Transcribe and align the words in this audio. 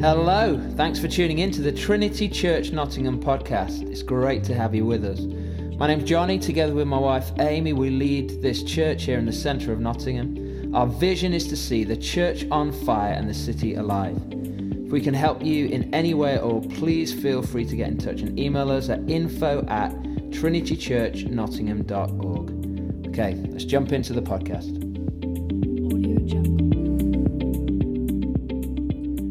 Hello, 0.00 0.58
thanks 0.76 0.98
for 0.98 1.08
tuning 1.08 1.40
in 1.40 1.50
to 1.50 1.60
the 1.60 1.70
Trinity 1.70 2.26
Church 2.26 2.72
Nottingham 2.72 3.22
podcast. 3.22 3.86
It's 3.90 4.02
great 4.02 4.42
to 4.44 4.54
have 4.54 4.74
you 4.74 4.86
with 4.86 5.04
us. 5.04 5.20
My 5.76 5.88
name's 5.88 6.08
Johnny. 6.08 6.38
Together 6.38 6.72
with 6.72 6.86
my 6.86 6.98
wife 6.98 7.30
Amy, 7.38 7.74
we 7.74 7.90
lead 7.90 8.40
this 8.40 8.62
church 8.62 9.04
here 9.04 9.18
in 9.18 9.26
the 9.26 9.32
centre 9.32 9.74
of 9.74 9.80
Nottingham. 9.80 10.74
Our 10.74 10.86
vision 10.86 11.34
is 11.34 11.46
to 11.48 11.56
see 11.56 11.84
the 11.84 11.98
church 11.98 12.46
on 12.50 12.72
fire 12.72 13.12
and 13.12 13.28
the 13.28 13.34
city 13.34 13.74
alive. 13.74 14.16
If 14.32 14.90
we 14.90 15.02
can 15.02 15.12
help 15.12 15.44
you 15.44 15.66
in 15.66 15.94
any 15.94 16.14
way 16.14 16.36
at 16.36 16.42
all, 16.42 16.62
please 16.62 17.12
feel 17.12 17.42
free 17.42 17.66
to 17.66 17.76
get 17.76 17.88
in 17.88 17.98
touch 17.98 18.22
and 18.22 18.40
email 18.40 18.70
us 18.70 18.88
at 18.88 19.00
info 19.06 19.66
at 19.68 19.92
trinitychurchnottingham.org. 20.30 23.08
Okay, 23.08 23.34
let's 23.50 23.64
jump 23.64 23.92
into 23.92 24.14
the 24.14 24.22
podcast. 24.22 24.80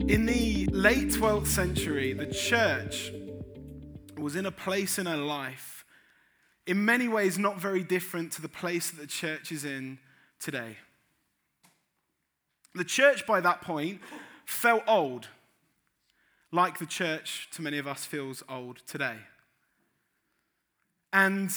In 0.09 0.25
the 0.25 0.48
late 0.79 1.09
12th 1.09 1.47
century, 1.47 2.13
the 2.13 2.25
church 2.25 3.11
was 4.17 4.37
in 4.37 4.45
a 4.45 4.51
place 4.51 4.97
in 4.97 5.07
her 5.07 5.17
life, 5.17 5.83
in 6.65 6.85
many 6.85 7.05
ways 7.05 7.37
not 7.37 7.59
very 7.59 7.83
different 7.83 8.31
to 8.31 8.41
the 8.41 8.47
place 8.47 8.89
that 8.89 9.01
the 9.01 9.07
church 9.07 9.51
is 9.51 9.65
in 9.65 9.99
today. 10.39 10.77
The 12.75 12.85
church, 12.85 13.27
by 13.27 13.41
that 13.41 13.61
point, 13.61 13.99
felt 14.45 14.83
old, 14.87 15.27
like 16.49 16.79
the 16.79 16.85
church 16.85 17.49
to 17.51 17.61
many 17.61 17.77
of 17.77 17.85
us 17.85 18.05
feels 18.05 18.41
old 18.47 18.77
today. 18.87 19.17
And 21.11 21.49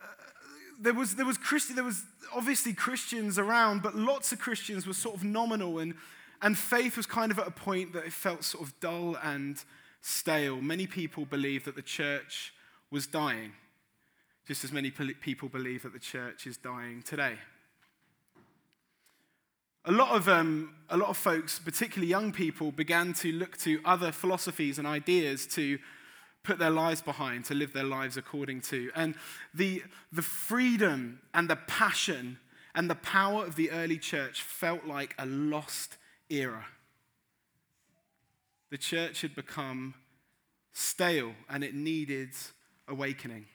uh, 0.00 0.06
there 0.80 0.94
was, 0.94 1.16
there 1.16 1.26
was 1.26 1.38
Christi- 1.38 1.74
there 1.74 1.82
was 1.82 2.04
obviously 2.32 2.72
Christians 2.72 3.36
around, 3.36 3.82
but 3.82 3.96
lots 3.96 4.30
of 4.30 4.38
Christians 4.38 4.86
were 4.86 4.92
sort 4.92 5.16
of 5.16 5.24
nominal 5.24 5.80
and 5.80 5.94
and 6.44 6.58
faith 6.58 6.98
was 6.98 7.06
kind 7.06 7.32
of 7.32 7.38
at 7.38 7.48
a 7.48 7.50
point 7.50 7.94
that 7.94 8.04
it 8.04 8.12
felt 8.12 8.44
sort 8.44 8.62
of 8.62 8.78
dull 8.78 9.16
and 9.22 9.64
stale. 10.02 10.60
Many 10.60 10.86
people 10.86 11.24
believed 11.24 11.64
that 11.64 11.74
the 11.74 11.80
church 11.80 12.52
was 12.90 13.06
dying, 13.06 13.52
just 14.46 14.62
as 14.62 14.70
many 14.70 14.90
people 14.90 15.48
believe 15.48 15.84
that 15.84 15.94
the 15.94 15.98
church 15.98 16.46
is 16.46 16.58
dying 16.58 17.02
today. 17.02 17.36
A 19.86 19.92
lot 19.92 20.10
of, 20.10 20.28
um, 20.28 20.74
a 20.90 20.98
lot 20.98 21.08
of 21.08 21.16
folks, 21.16 21.58
particularly 21.58 22.10
young 22.10 22.30
people, 22.30 22.72
began 22.72 23.14
to 23.14 23.32
look 23.32 23.56
to 23.58 23.80
other 23.82 24.12
philosophies 24.12 24.78
and 24.78 24.86
ideas 24.86 25.46
to 25.46 25.78
put 26.42 26.58
their 26.58 26.68
lives 26.68 27.00
behind, 27.00 27.46
to 27.46 27.54
live 27.54 27.72
their 27.72 27.84
lives 27.84 28.18
according 28.18 28.60
to. 28.60 28.90
And 28.94 29.14
the, 29.54 29.82
the 30.12 30.20
freedom 30.20 31.20
and 31.32 31.48
the 31.48 31.56
passion 31.56 32.38
and 32.74 32.90
the 32.90 32.96
power 32.96 33.46
of 33.46 33.56
the 33.56 33.70
early 33.70 33.96
church 33.96 34.42
felt 34.42 34.84
like 34.84 35.14
a 35.18 35.24
lost 35.24 35.96
era. 36.30 36.64
The 38.70 38.78
church 38.78 39.20
had 39.20 39.34
become 39.34 39.94
stale 40.72 41.34
and 41.48 41.62
it 41.62 41.74
needed 41.74 42.30
awakening. 42.88 43.46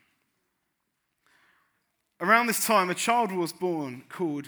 Around 2.21 2.47
this 2.47 2.65
time, 2.65 2.89
a 2.89 2.95
child 2.95 3.31
was 3.31 3.53
born 3.53 4.03
called 4.09 4.47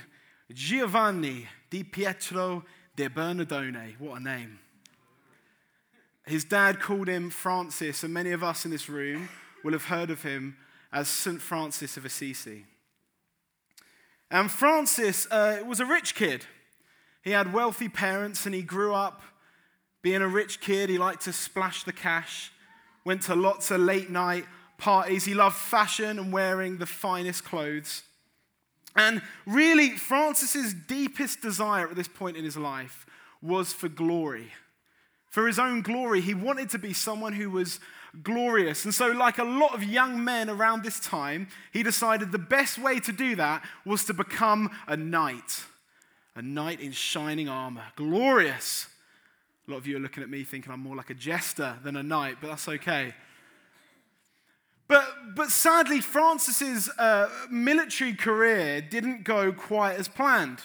Giovanni 0.52 1.48
di 1.70 1.84
Pietro 1.84 2.66
de 2.96 3.10
Bernardone. 3.10 3.96
What 3.98 4.20
a 4.20 4.24
name. 4.24 4.60
His 6.26 6.44
dad 6.44 6.80
called 6.80 7.08
him 7.08 7.30
Francis, 7.30 8.04
and 8.04 8.14
many 8.14 8.32
of 8.32 8.44
us 8.44 8.66
in 8.66 8.72
this 8.72 8.90
room 8.90 9.30
will 9.64 9.72
have 9.72 9.86
heard 9.86 10.10
of 10.10 10.24
him 10.24 10.58
as 10.92 11.08
St. 11.08 11.42
Francis 11.42 11.98
of 11.98 12.06
Assisi. 12.06 12.66
And 14.30 14.52
Francis 14.52 15.28
uh, 15.32 15.62
was 15.66 15.80
a 15.80 15.86
rich 15.86 16.16
kid. 16.16 16.46
He 17.22 17.32
had 17.32 17.54
wealthy 17.54 17.88
parents 17.90 18.46
and 18.46 18.56
he 18.56 18.64
grew 18.64 18.94
up 18.94 19.22
being 20.02 20.22
a 20.22 20.28
rich 20.28 20.60
kid. 20.60 20.90
He 20.90 20.98
liked 20.98 21.24
to 21.24 21.34
splash 21.34 21.84
the 21.84 21.94
cash, 21.94 22.52
went 23.06 23.22
to 23.24 23.36
lots 23.36 23.72
of 23.72 23.82
late 23.82 24.10
night 24.10 24.46
parties. 24.78 25.26
He 25.26 25.34
loved 25.34 25.56
fashion 25.56 26.18
and 26.18 26.34
wearing 26.34 26.78
the 26.78 26.86
finest 26.86 27.46
clothes. 27.46 28.04
And 28.96 29.22
really, 29.46 29.92
Francis's 29.92 30.74
deepest 30.74 31.42
desire 31.42 31.88
at 31.88 31.96
this 31.96 32.08
point 32.08 32.36
in 32.36 32.44
his 32.44 32.58
life 32.58 33.06
was 33.42 33.72
for 33.72 33.88
glory. 33.88 34.52
For 35.30 35.48
his 35.48 35.60
own 35.60 35.82
glory, 35.82 36.20
he 36.20 36.34
wanted 36.34 36.70
to 36.72 36.80
be 36.80 36.92
someone 36.92 37.34
who 37.34 37.50
was 37.50 37.80
glorious. 38.22 38.84
And 38.84 38.94
so, 38.94 39.08
like 39.08 39.38
a 39.38 39.46
lot 39.46 39.74
of 39.74 39.84
young 39.84 40.22
men 40.22 40.50
around 40.50 40.84
this 40.84 41.00
time, 41.00 41.48
he 41.72 41.84
decided 41.84 42.32
the 42.32 42.38
best 42.38 42.78
way 42.78 43.00
to 43.00 43.14
do 43.14 43.36
that 43.38 43.64
was 43.86 44.04
to 44.06 44.14
become 44.14 44.72
a 44.88 44.98
knight 44.98 45.64
a 46.36 46.42
knight 46.42 46.80
in 46.80 46.92
shining 46.92 47.50
armor. 47.50 47.84
Glorious. 47.96 48.88
A 49.68 49.72
lot 49.72 49.78
of 49.78 49.88
you 49.88 49.98
are 49.98 50.00
looking 50.00 50.24
at 50.24 50.30
me 50.30 50.44
thinking 50.44 50.72
I'm 50.72 50.80
more 50.80 50.96
like 50.96 51.10
a 51.10 51.14
jester 51.16 51.78
than 51.84 51.96
a 51.96 52.04
knight, 52.04 52.38
but 52.42 52.48
that's 52.48 52.68
okay. 52.68 53.14
But, 54.88 55.36
but 55.36 55.50
sadly, 55.50 56.02
Francis's 56.02 56.90
uh, 56.98 57.30
military 57.50 58.14
career 58.14 58.82
didn't 58.82 59.24
go 59.24 59.54
quite 59.54 59.98
as 59.98 60.10
planned. 60.10 60.60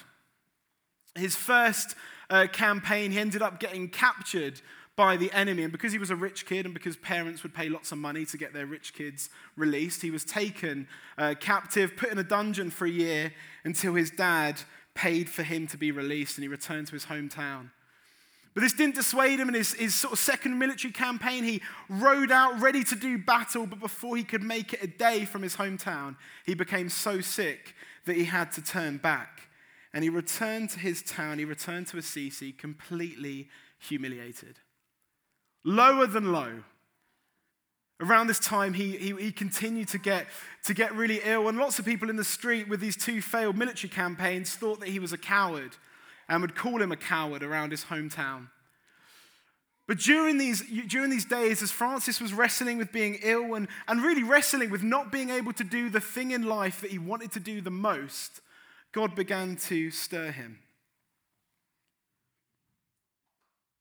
His 1.15 1.37
first 1.37 1.95
uh, 2.29 2.47
campaign, 2.53 3.13
he 3.13 3.21
ended 3.21 3.41
up 3.43 3.61
getting 3.61 3.89
captured 3.89 4.61
by 4.97 5.17
the 5.17 5.31
enemy. 5.33 5.63
And 5.63 5.71
because 5.71 5.93
he 5.93 5.99
was 5.99 6.11
a 6.11 6.17
rich 6.17 6.47
kid 6.47 6.65
and 6.65 6.75
because 6.75 6.97
parents 6.97 7.43
would 7.43 7.55
pay 7.55 7.69
lots 7.69 7.93
of 7.93 7.99
money 7.99 8.25
to 8.27 8.37
get 8.37 8.53
their 8.53 8.67
rich 8.67 8.95
kids 8.95 9.31
released, 9.55 10.03
he 10.03 10.11
was 10.11 10.25
taken 10.25 10.89
uh, 11.19 11.35
captive, 11.39 11.97
put 11.97 12.11
in 12.11 12.19
a 12.19 12.25
dungeon 12.25 12.71
for 12.71 12.87
a 12.87 12.91
year 12.91 13.33
until 13.65 13.95
his 13.95 14.11
dad 14.11 14.61
paid 14.97 15.31
for 15.31 15.45
him 15.45 15.69
to 15.69 15.77
be 15.77 15.93
released 15.93 16.37
and 16.37 16.43
he 16.43 16.49
returned 16.49 16.89
to 16.89 16.95
his 16.95 17.05
hometown. 17.07 17.71
But 18.55 18.63
this 18.63 18.73
didn't 18.73 18.95
dissuade 18.95 19.39
him 19.39 19.49
in 19.49 19.55
his, 19.55 19.75
his 19.75 19.95
sort 19.95 20.15
of 20.15 20.19
second 20.19 20.59
military 20.59 20.91
campaign. 20.91 21.45
He 21.45 21.61
rode 21.91 22.33
out 22.33 22.59
ready 22.59 22.83
to 22.85 22.97
do 22.97 23.19
battle, 23.19 23.67
but 23.67 23.81
before 23.81 24.17
he 24.17 24.25
could 24.25 24.43
make 24.43 24.73
it 24.73 24.83
a 24.83 24.87
day 24.87 25.27
from 25.27 25.43
his 25.43 25.57
hometown, 25.57 26.17
he 26.47 26.55
became 26.55 26.89
so 26.89 27.21
sick 27.21 27.75
that 28.07 28.17
he 28.17 28.25
had 28.25 28.51
to 28.53 28.63
turn 28.63 28.97
back. 28.97 29.43
And 29.93 30.03
he 30.03 30.09
returned 30.09 30.71
to 30.71 30.79
his 30.79 31.03
town, 31.03 31.39
he 31.39 31.45
returned 31.45 31.89
to 31.89 31.99
Assisi 31.99 32.51
completely 32.51 33.51
humiliated. 33.79 34.61
Lower 35.63 36.07
than 36.07 36.33
low, 36.33 36.63
Around 37.99 38.27
this 38.27 38.39
time, 38.39 38.75
he, 38.75 38.97
he, 38.97 39.15
he, 39.15 39.33
continued 39.33 39.89
to 39.89 39.99
get, 39.99 40.27
to 40.65 40.75
get 40.75 40.95
really 40.95 41.21
ill, 41.25 41.49
and 41.49 41.57
lots 41.57 41.79
of 41.79 41.87
people 41.87 42.11
in 42.11 42.17
the 42.17 42.25
street 42.25 42.69
with 42.69 42.81
these 42.81 42.97
two 42.97 43.23
failed 43.23 43.57
military 43.57 43.89
campaigns 43.89 44.55
thought 44.55 44.81
that 44.81 44.91
he 44.91 44.99
was 44.99 45.15
a 45.15 45.19
coward 45.19 45.77
and 46.29 46.43
would 46.43 46.55
call 46.55 46.83
him 46.83 46.93
a 46.93 46.97
coward 46.97 47.43
around 47.43 47.71
his 47.71 47.85
hometown. 47.85 48.49
But 49.87 49.99
during 49.99 50.37
these, 50.37 50.63
during 50.89 51.11
these 51.11 51.25
days, 51.25 51.63
as 51.63 51.71
Francis 51.71 52.21
was 52.21 52.35
wrestling 52.35 52.77
with 52.77 52.93
being 52.93 53.19
ill 53.23 53.55
and, 53.55 53.69
and 53.87 54.03
really 54.03 54.25
wrestling 54.25 54.71
with 54.71 54.83
not 54.83 55.13
being 55.13 55.31
able 55.31 55.53
to 55.55 55.65
do 55.65 55.89
the 55.89 56.01
thing 56.01 56.33
in 56.33 56.43
life 56.43 56.81
that 56.81 56.91
he 56.91 56.99
wanted 56.99 57.33
to 57.33 57.41
do 57.41 57.61
the 57.61 57.71
most, 57.71 58.41
God 58.93 59.15
began 59.15 59.57
to 59.57 59.91
stir 59.91 60.33
him. 60.33 60.59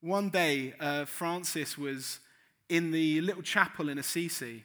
One 0.02 0.30
day, 0.30 0.74
uh, 0.80 1.06
Francis 1.06 1.78
was 1.78 2.20
in 2.70 2.92
the 2.92 3.22
little 3.22 3.42
chapel 3.42 3.90
in 3.90 3.98
Assisi. 3.98 4.64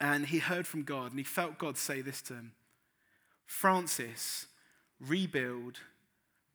And 0.00 0.26
he 0.26 0.38
heard 0.38 0.66
from 0.66 0.82
God 0.82 1.10
and 1.10 1.18
he 1.18 1.24
felt 1.24 1.58
God 1.58 1.76
say 1.78 2.02
this 2.02 2.20
to 2.22 2.34
him 2.34 2.52
Francis, 3.46 4.46
rebuild 5.00 5.78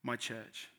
my 0.03 0.15
church. 0.15 0.69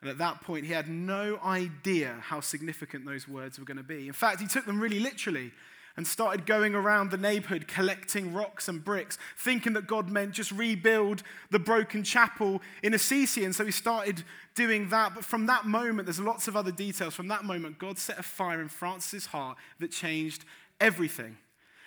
And 0.00 0.08
at 0.08 0.18
that 0.18 0.42
point, 0.42 0.64
he 0.64 0.72
had 0.72 0.88
no 0.88 1.40
idea 1.44 2.14
how 2.20 2.40
significant 2.40 3.04
those 3.04 3.26
words 3.26 3.58
were 3.58 3.64
going 3.64 3.78
to 3.78 3.82
be. 3.82 4.06
In 4.06 4.12
fact, 4.12 4.40
he 4.40 4.46
took 4.46 4.64
them 4.64 4.80
really 4.80 5.00
literally 5.00 5.52
and 5.98 6.06
started 6.06 6.46
going 6.46 6.76
around 6.76 7.10
the 7.10 7.16
neighborhood 7.16 7.66
collecting 7.66 8.32
rocks 8.32 8.68
and 8.68 8.84
bricks, 8.84 9.18
thinking 9.36 9.72
that 9.72 9.88
God 9.88 10.08
meant 10.08 10.30
just 10.30 10.52
rebuild 10.52 11.24
the 11.50 11.58
broken 11.58 12.04
chapel 12.04 12.62
in 12.84 12.94
Assisi. 12.94 13.44
And 13.44 13.52
so 13.52 13.64
he 13.64 13.72
started 13.72 14.22
doing 14.54 14.90
that. 14.90 15.16
But 15.16 15.24
from 15.24 15.46
that 15.46 15.66
moment, 15.66 16.06
there's 16.06 16.20
lots 16.20 16.46
of 16.46 16.56
other 16.56 16.70
details. 16.70 17.16
From 17.16 17.26
that 17.28 17.42
moment, 17.42 17.80
God 17.80 17.98
set 17.98 18.16
a 18.16 18.22
fire 18.22 18.60
in 18.60 18.68
Francis' 18.68 19.26
heart 19.26 19.58
that 19.80 19.90
changed 19.90 20.44
everything. 20.80 21.36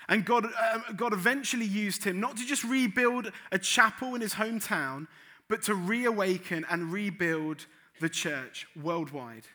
And 0.09 0.25
God, 0.25 0.45
uh, 0.45 0.79
God 0.93 1.13
eventually 1.13 1.65
used 1.65 2.03
him 2.03 2.19
not 2.19 2.35
to 2.35 2.45
just 2.45 2.65
rebuild 2.65 3.31
a 3.53 3.57
chapel 3.57 4.13
in 4.13 4.19
his 4.19 4.33
hometown, 4.33 5.07
but 5.47 5.61
to 5.63 5.73
reawaken 5.73 6.65
and 6.69 6.91
rebuild 6.91 7.65
the 8.01 8.09
church 8.09 8.67
worldwide. 8.75 9.47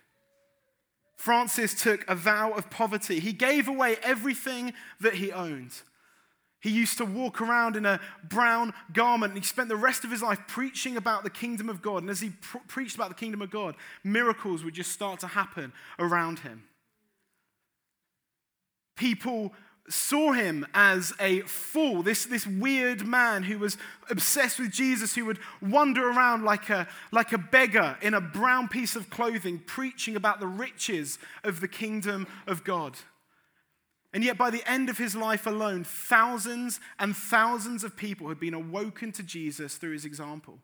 Francis 1.16 1.74
took 1.74 2.08
a 2.08 2.14
vow 2.14 2.52
of 2.52 2.70
poverty. 2.70 3.20
He 3.20 3.32
gave 3.32 3.68
away 3.68 3.96
everything 4.02 4.74
that 5.00 5.14
he 5.14 5.32
owned. 5.32 5.72
He 6.60 6.70
used 6.70 6.98
to 6.98 7.04
walk 7.04 7.40
around 7.40 7.76
in 7.76 7.86
a 7.86 8.00
brown 8.24 8.72
garment 8.92 9.32
and 9.32 9.42
he 9.42 9.46
spent 9.46 9.68
the 9.68 9.76
rest 9.76 10.04
of 10.04 10.10
his 10.10 10.22
life 10.22 10.40
preaching 10.48 10.96
about 10.96 11.22
the 11.22 11.30
kingdom 11.30 11.68
of 11.68 11.80
God. 11.80 12.02
And 12.02 12.10
as 12.10 12.20
he 12.20 12.30
pr- 12.30 12.58
preached 12.66 12.96
about 12.96 13.08
the 13.08 13.14
kingdom 13.14 13.40
of 13.40 13.50
God, 13.50 13.76
miracles 14.02 14.64
would 14.64 14.74
just 14.74 14.92
start 14.92 15.20
to 15.20 15.26
happen 15.26 15.72
around 15.98 16.40
him. 16.40 16.64
People 18.96 19.52
saw 19.88 20.32
him 20.32 20.66
as 20.74 21.12
a 21.20 21.40
fool, 21.42 22.02
this, 22.02 22.24
this 22.24 22.46
weird 22.46 23.06
man 23.06 23.44
who 23.44 23.58
was 23.58 23.76
obsessed 24.10 24.58
with 24.58 24.72
Jesus, 24.72 25.14
who 25.14 25.24
would 25.24 25.38
wander 25.62 26.08
around 26.08 26.44
like 26.44 26.70
a, 26.70 26.88
like 27.12 27.32
a 27.32 27.38
beggar 27.38 27.96
in 28.02 28.14
a 28.14 28.20
brown 28.20 28.68
piece 28.68 28.96
of 28.96 29.10
clothing, 29.10 29.60
preaching 29.66 30.16
about 30.16 30.40
the 30.40 30.46
riches 30.46 31.18
of 31.44 31.60
the 31.60 31.68
kingdom 31.68 32.26
of 32.46 32.64
God. 32.64 32.96
And 34.12 34.24
yet, 34.24 34.38
by 34.38 34.50
the 34.50 34.68
end 34.68 34.88
of 34.88 34.98
his 34.98 35.14
life 35.14 35.46
alone, 35.46 35.84
thousands 35.84 36.80
and 36.98 37.14
thousands 37.14 37.84
of 37.84 37.96
people 37.96 38.28
had 38.28 38.40
been 38.40 38.54
awoken 38.54 39.12
to 39.12 39.22
Jesus 39.22 39.76
through 39.76 39.92
his 39.92 40.04
example. 40.04 40.58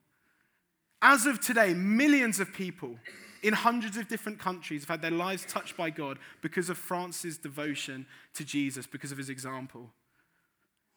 As 1.03 1.27
of 1.27 1.41
today, 1.41 1.75
millions 1.75 2.41
of 2.41 2.53
people 2.55 2.97
in 3.43 3.55
hundreds 3.55 3.97
of 3.97 4.09
different 4.09 4.39
countries 4.39 4.83
have 4.83 4.89
had 4.89 5.03
their 5.03 5.11
lives 5.11 5.45
touched 5.45 5.77
by 5.77 5.91
God 5.91 6.19
because 6.41 6.71
of 6.71 6.79
Francis' 6.79 7.37
devotion 7.37 8.07
to 8.35 8.45
Jesus, 8.45 8.87
because 8.87 9.13
of 9.13 9.19
his 9.19 9.29
example. 9.29 9.91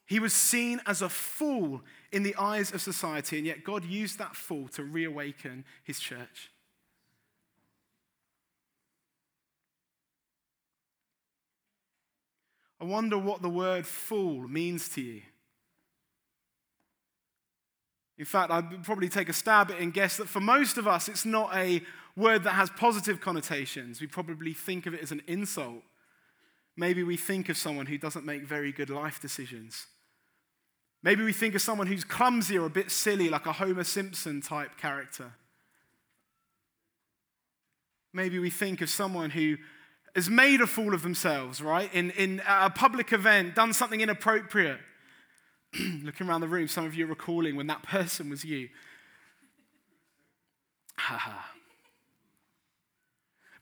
He 0.05 0.19
was 0.19 0.33
seen 0.33 0.79
as 0.85 1.01
a 1.01 1.09
fool 1.09 1.81
in 2.11 2.21
the 2.21 2.35
eyes 2.35 2.71
of 2.71 2.81
society, 2.81 3.37
and 3.37 3.47
yet 3.47 3.63
God 3.63 3.83
used 3.83 4.19
that 4.19 4.35
fool 4.35 4.67
to 4.69 4.83
reawaken 4.83 5.65
his 5.83 5.99
church. 5.99 6.51
I 12.79 12.83
wonder 12.83 13.17
what 13.17 13.41
the 13.41 13.49
word 13.49 13.87
fool 13.87 14.47
means 14.47 14.89
to 14.89 15.01
you. 15.01 15.21
In 18.17 18.25
fact, 18.25 18.51
I'd 18.51 18.83
probably 18.83 19.09
take 19.09 19.27
a 19.27 19.33
stab 19.33 19.71
at 19.71 19.77
it 19.77 19.83
and 19.83 19.93
guess 19.93 20.17
that 20.17 20.29
for 20.29 20.39
most 20.39 20.77
of 20.77 20.87
us, 20.87 21.09
it's 21.09 21.25
not 21.25 21.55
a 21.55 21.81
word 22.15 22.43
that 22.43 22.53
has 22.53 22.69
positive 22.69 23.19
connotations. 23.19 23.99
We 23.99 24.07
probably 24.07 24.53
think 24.53 24.85
of 24.85 24.93
it 24.93 25.01
as 25.01 25.11
an 25.11 25.21
insult. 25.27 25.83
Maybe 26.77 27.03
we 27.03 27.17
think 27.17 27.49
of 27.49 27.57
someone 27.57 27.85
who 27.85 27.97
doesn't 27.97 28.25
make 28.25 28.43
very 28.43 28.71
good 28.71 28.89
life 28.89 29.21
decisions. 29.21 29.87
Maybe 31.03 31.23
we 31.23 31.33
think 31.33 31.55
of 31.55 31.61
someone 31.61 31.87
who's 31.87 32.03
clumsy 32.03 32.57
or 32.57 32.65
a 32.65 32.69
bit 32.69 32.89
silly, 32.89 33.29
like 33.29 33.45
a 33.45 33.53
Homer 33.53 33.83
Simpson 33.83 34.41
type 34.41 34.77
character. 34.77 35.33
Maybe 38.11 38.39
we 38.39 38.49
think 38.49 38.81
of 38.81 38.89
someone 38.89 39.29
who 39.29 39.57
has 40.15 40.29
made 40.29 40.61
a 40.61 40.67
fool 40.67 40.93
of 40.93 41.03
themselves, 41.03 41.61
right? 41.61 41.93
In, 41.93 42.11
in 42.11 42.41
a 42.47 42.69
public 42.69 43.11
event, 43.11 43.55
done 43.55 43.73
something 43.73 43.99
inappropriate. 43.99 44.79
Looking 46.03 46.27
around 46.27 46.41
the 46.41 46.47
room, 46.47 46.67
some 46.69 46.85
of 46.85 46.95
you 46.95 47.05
are 47.05 47.09
recalling 47.09 47.55
when 47.55 47.67
that 47.67 47.83
person 47.83 48.29
was 48.29 48.45
you. 48.45 48.69
Ha 50.97 51.17
ha. 51.17 51.54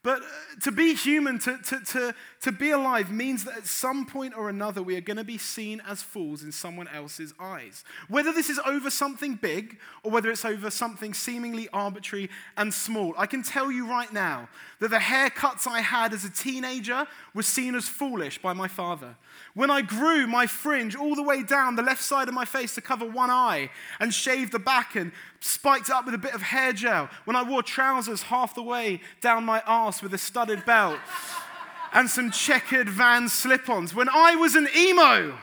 But 0.04 0.22
uh, 0.22 0.26
to 0.64 0.72
be 0.72 0.94
human, 0.94 1.40
to, 1.40 1.58
to, 1.58 1.80
to, 1.80 2.16
to 2.42 2.52
be 2.52 2.72
alive, 2.72 3.10
means 3.10 3.46
that 3.46 3.56
at 3.56 3.66
some 3.66 4.06
point 4.06 4.34
or 4.38 4.50
another 4.50 4.84
we 4.84 4.98
are 4.98 5.02
going 5.02 5.18
to 5.18 5.24
be 5.24 5.38
seen 5.38 5.82
as 5.88 6.04
fools 6.04 6.44
in 6.44 6.52
someone 6.52 6.90
else's 6.90 7.34
eyes. 7.40 7.86
Whether 8.10 8.34
this 8.34 8.50
is 8.50 8.60
over 8.66 8.90
something 8.90 9.36
big 9.36 9.80
or 10.04 10.12
whether 10.12 10.30
it's 10.30 10.44
over 10.44 10.70
something 10.70 11.14
seemingly 11.14 11.70
arbitrary 11.72 12.30
and 12.58 12.74
small. 12.74 13.14
I 13.18 13.26
can 13.28 13.44
tell 13.44 13.72
you 13.72 13.88
right 13.88 14.12
now 14.12 14.50
that 14.80 14.90
the 14.90 14.98
haircuts 14.98 15.66
I 15.66 15.80
had 15.80 16.12
as 16.12 16.26
a 16.26 16.30
teenager 16.30 17.08
were 17.34 17.42
seen 17.42 17.74
as 17.74 17.88
foolish 17.88 18.42
by 18.42 18.52
my 18.52 18.68
father. 18.68 19.16
When 19.54 19.72
I 19.72 19.82
grew 19.82 20.28
my 20.28 20.48
fringe 20.48 20.96
all 20.96 21.16
the 21.16 21.24
way 21.24 21.44
down 21.44 21.78
the 21.78 21.82
left 21.82 22.04
side 22.04 22.28
of 22.28 22.34
my 22.34 22.46
face 22.46 22.76
to 22.76 22.82
cover 22.82 23.06
one 23.06 23.30
eye 23.30 23.70
and 24.02 24.14
shaved 24.14 24.52
the 24.52 24.60
back 24.60 24.96
and 24.96 25.14
spiked 25.40 25.90
it 25.90 25.96
up 25.96 26.06
with 26.06 26.14
a 26.14 26.18
bit 26.18 26.34
of 26.34 26.42
hair 26.42 26.74
gel. 26.74 27.10
When 27.26 27.36
I 27.36 27.44
wore 27.44 27.62
trousers 27.62 28.24
half 28.24 28.56
the 28.56 28.64
way 28.64 29.02
down 29.22 29.44
my 29.44 29.62
arse 29.66 29.93
with 30.02 30.14
a 30.14 30.18
studded 30.18 30.66
belt 30.66 31.00
and 31.94 32.10
some 32.10 32.32
checkered 32.32 32.90
van 32.90 33.30
slip 33.30 33.70
ons. 33.70 33.94
When 33.94 34.10
I 34.10 34.36
was 34.36 34.56
an 34.56 34.68
emo, 34.76 35.38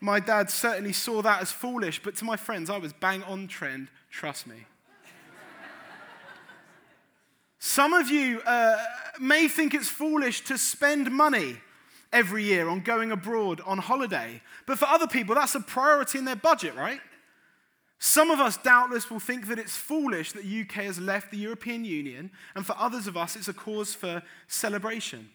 my 0.00 0.20
dad 0.20 0.50
certainly 0.50 0.92
saw 0.92 1.22
that 1.22 1.42
as 1.42 1.50
foolish, 1.50 2.02
but 2.02 2.16
to 2.16 2.24
my 2.24 2.36
friends, 2.36 2.70
I 2.70 2.78
was 2.78 2.92
bang 2.92 3.22
on 3.24 3.48
trend, 3.48 3.88
trust 4.10 4.46
me. 4.46 4.66
Some 7.58 7.92
of 7.92 8.08
you 8.08 8.40
uh, 8.40 8.82
may 9.20 9.46
think 9.46 9.74
it's 9.74 9.88
foolish 9.88 10.42
to 10.44 10.56
spend 10.56 11.10
money 11.10 11.58
every 12.12 12.42
year 12.44 12.68
on 12.68 12.80
going 12.80 13.12
abroad 13.12 13.60
on 13.66 13.78
holiday, 13.78 14.40
but 14.66 14.78
for 14.78 14.86
other 14.86 15.06
people, 15.06 15.34
that's 15.34 15.54
a 15.54 15.60
priority 15.60 16.18
in 16.18 16.24
their 16.24 16.36
budget, 16.36 16.74
right? 16.74 17.00
Some 18.02 18.30
of 18.30 18.40
us 18.40 18.56
doubtless 18.56 19.10
will 19.10 19.20
think 19.20 19.46
that 19.48 19.58
it's 19.58 19.76
foolish 19.76 20.32
that 20.32 20.42
the 20.42 20.60
UK 20.62 20.84
has 20.84 20.98
left 20.98 21.30
the 21.30 21.36
European 21.36 21.84
Union, 21.84 22.30
and 22.54 22.64
for 22.64 22.74
others 22.78 23.06
of 23.06 23.14
us, 23.14 23.36
it's 23.36 23.46
a 23.46 23.52
cause 23.52 23.94
for 23.94 24.22
celebration. 24.48 25.28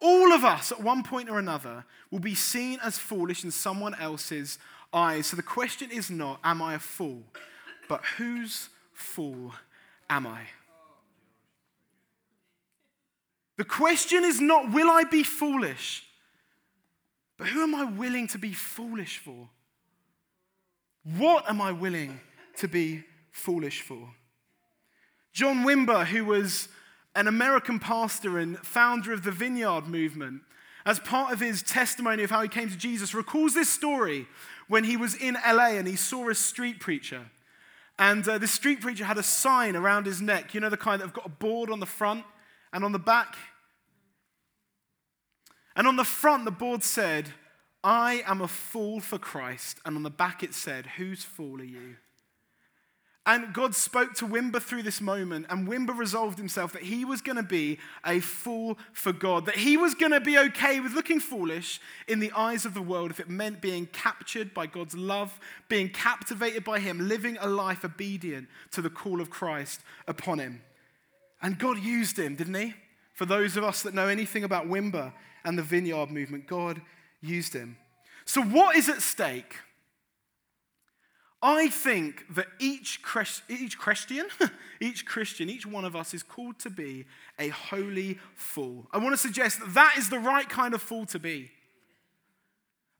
All 0.00 0.32
of 0.32 0.46
us, 0.46 0.72
at 0.72 0.82
one 0.82 1.02
point 1.02 1.28
or 1.28 1.38
another, 1.38 1.84
will 2.10 2.20
be 2.20 2.34
seen 2.34 2.78
as 2.82 2.96
foolish 2.96 3.44
in 3.44 3.50
someone 3.50 3.94
else's 3.96 4.58
eyes. 4.94 5.26
So 5.26 5.36
the 5.36 5.42
question 5.42 5.90
is 5.90 6.10
not, 6.10 6.40
am 6.42 6.62
I 6.62 6.72
a 6.72 6.78
fool? 6.78 7.22
But 7.86 8.02
whose 8.16 8.70
fool 8.94 9.52
am 10.08 10.26
I? 10.26 10.40
The 13.58 13.64
question 13.64 14.24
is 14.24 14.40
not, 14.40 14.72
will 14.72 14.88
I 14.88 15.04
be 15.04 15.22
foolish? 15.22 16.06
But 17.36 17.48
who 17.48 17.62
am 17.62 17.74
I 17.74 17.84
willing 17.84 18.26
to 18.28 18.38
be 18.38 18.54
foolish 18.54 19.18
for? 19.18 19.50
What 21.04 21.48
am 21.48 21.60
I 21.60 21.72
willing 21.72 22.20
to 22.58 22.68
be 22.68 23.04
foolish 23.30 23.80
for? 23.80 24.10
John 25.32 25.64
Wimber, 25.64 26.06
who 26.06 26.24
was 26.24 26.68
an 27.14 27.26
American 27.26 27.78
pastor 27.78 28.38
and 28.38 28.58
founder 28.58 29.12
of 29.12 29.24
the 29.24 29.32
Vineyard 29.32 29.86
movement, 29.86 30.42
as 30.84 30.98
part 30.98 31.32
of 31.32 31.40
his 31.40 31.62
testimony 31.62 32.22
of 32.22 32.30
how 32.30 32.42
he 32.42 32.48
came 32.48 32.68
to 32.68 32.76
Jesus, 32.76 33.14
recalls 33.14 33.54
this 33.54 33.68
story 33.68 34.26
when 34.68 34.84
he 34.84 34.96
was 34.96 35.14
in 35.14 35.34
LA 35.46 35.70
and 35.70 35.86
he 35.86 35.96
saw 35.96 36.28
a 36.28 36.34
street 36.34 36.80
preacher. 36.80 37.30
And 37.98 38.26
uh, 38.26 38.38
the 38.38 38.46
street 38.46 38.80
preacher 38.80 39.04
had 39.04 39.18
a 39.18 39.22
sign 39.22 39.76
around 39.76 40.06
his 40.06 40.22
neck, 40.22 40.54
you 40.54 40.60
know, 40.60 40.70
the 40.70 40.76
kind 40.76 41.00
that 41.00 41.06
have 41.06 41.14
got 41.14 41.26
a 41.26 41.30
board 41.30 41.70
on 41.70 41.80
the 41.80 41.86
front 41.86 42.24
and 42.72 42.84
on 42.84 42.92
the 42.92 42.98
back. 42.98 43.36
And 45.76 45.86
on 45.86 45.96
the 45.96 46.04
front, 46.04 46.44
the 46.44 46.50
board 46.50 46.82
said, 46.82 47.30
I 47.82 48.22
am 48.26 48.40
a 48.40 48.48
fool 48.48 49.00
for 49.00 49.18
Christ. 49.18 49.78
And 49.84 49.96
on 49.96 50.02
the 50.02 50.10
back, 50.10 50.42
it 50.42 50.54
said, 50.54 50.86
Whose 50.98 51.24
fool 51.24 51.60
are 51.60 51.64
you? 51.64 51.96
And 53.26 53.52
God 53.52 53.74
spoke 53.74 54.14
to 54.14 54.26
Wimber 54.26 54.62
through 54.62 54.82
this 54.82 55.00
moment, 55.00 55.46
and 55.50 55.68
Wimber 55.68 55.96
resolved 55.96 56.38
himself 56.38 56.72
that 56.72 56.82
he 56.82 57.04
was 57.04 57.20
going 57.20 57.36
to 57.36 57.42
be 57.42 57.78
a 58.04 58.18
fool 58.20 58.78
for 58.94 59.12
God, 59.12 59.44
that 59.44 59.56
he 59.56 59.76
was 59.76 59.94
going 59.94 60.12
to 60.12 60.20
be 60.20 60.38
okay 60.38 60.80
with 60.80 60.94
looking 60.94 61.20
foolish 61.20 61.80
in 62.08 62.18
the 62.18 62.32
eyes 62.32 62.64
of 62.64 62.72
the 62.72 62.80
world 62.80 63.10
if 63.10 63.20
it 63.20 63.28
meant 63.28 63.60
being 63.60 63.86
captured 63.86 64.54
by 64.54 64.66
God's 64.66 64.96
love, 64.96 65.38
being 65.68 65.90
captivated 65.90 66.64
by 66.64 66.80
Him, 66.80 67.08
living 67.08 67.36
a 67.40 67.46
life 67.46 67.84
obedient 67.84 68.48
to 68.72 68.80
the 68.80 68.90
call 68.90 69.20
of 69.20 69.28
Christ 69.28 69.82
upon 70.08 70.38
him. 70.38 70.62
And 71.42 71.58
God 71.58 71.78
used 71.78 72.18
him, 72.18 72.36
didn't 72.36 72.54
He? 72.54 72.74
For 73.12 73.26
those 73.26 73.56
of 73.58 73.64
us 73.64 73.82
that 73.82 73.94
know 73.94 74.08
anything 74.08 74.44
about 74.44 74.66
Wimber 74.66 75.12
and 75.44 75.58
the 75.58 75.62
vineyard 75.62 76.10
movement, 76.10 76.46
God 76.46 76.80
used 77.20 77.54
him. 77.54 77.76
So, 78.24 78.42
what 78.42 78.76
is 78.76 78.88
at 78.88 79.02
stake? 79.02 79.56
I 81.42 81.68
think 81.68 82.34
that 82.34 82.48
each, 82.58 83.00
each 83.48 83.78
Christian, 83.78 84.26
each 84.80 85.06
Christian, 85.06 85.48
each 85.48 85.64
one 85.64 85.86
of 85.86 85.96
us 85.96 86.12
is 86.12 86.22
called 86.22 86.58
to 86.60 86.70
be 86.70 87.06
a 87.38 87.48
holy 87.48 88.18
fool. 88.34 88.86
I 88.92 88.98
want 88.98 89.12
to 89.12 89.16
suggest 89.16 89.60
that 89.60 89.74
that 89.74 89.94
is 89.96 90.10
the 90.10 90.18
right 90.18 90.48
kind 90.48 90.74
of 90.74 90.82
fool 90.82 91.06
to 91.06 91.18
be. 91.18 91.50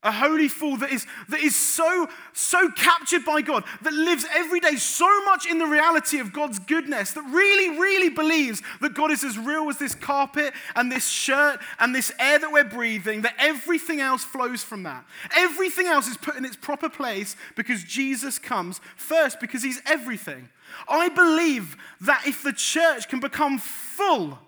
A 0.03 0.11
holy 0.11 0.47
fool 0.47 0.77
that 0.77 0.91
is, 0.91 1.05
that 1.29 1.41
is 1.41 1.55
so, 1.55 2.09
so 2.33 2.71
captured 2.71 3.23
by 3.23 3.41
God, 3.41 3.63
that 3.83 3.93
lives 3.93 4.25
every 4.33 4.59
day 4.59 4.75
so 4.77 5.23
much 5.25 5.45
in 5.45 5.59
the 5.59 5.67
reality 5.67 6.17
of 6.17 6.33
God's 6.33 6.57
goodness, 6.57 7.11
that 7.11 7.21
really, 7.21 7.77
really 7.77 8.09
believes 8.09 8.63
that 8.81 8.95
God 8.95 9.11
is 9.11 9.23
as 9.23 9.37
real 9.37 9.69
as 9.69 9.77
this 9.77 9.93
carpet 9.93 10.53
and 10.75 10.91
this 10.91 11.07
shirt 11.07 11.59
and 11.79 11.93
this 11.93 12.11
air 12.17 12.39
that 12.39 12.51
we're 12.51 12.63
breathing, 12.63 13.21
that 13.21 13.35
everything 13.37 14.01
else 14.01 14.23
flows 14.23 14.63
from 14.63 14.81
that. 14.83 15.05
Everything 15.35 15.85
else 15.85 16.07
is 16.07 16.17
put 16.17 16.35
in 16.35 16.45
its 16.45 16.55
proper 16.57 16.89
place 16.89 17.35
because 17.55 17.83
Jesus 17.83 18.39
comes 18.39 18.81
first, 18.95 19.39
because 19.39 19.61
he's 19.61 19.83
everything. 19.85 20.49
I 20.89 21.09
believe 21.09 21.77
that 22.01 22.23
if 22.25 22.41
the 22.41 22.53
church 22.53 23.07
can 23.07 23.19
become 23.19 23.59
full 23.59 24.39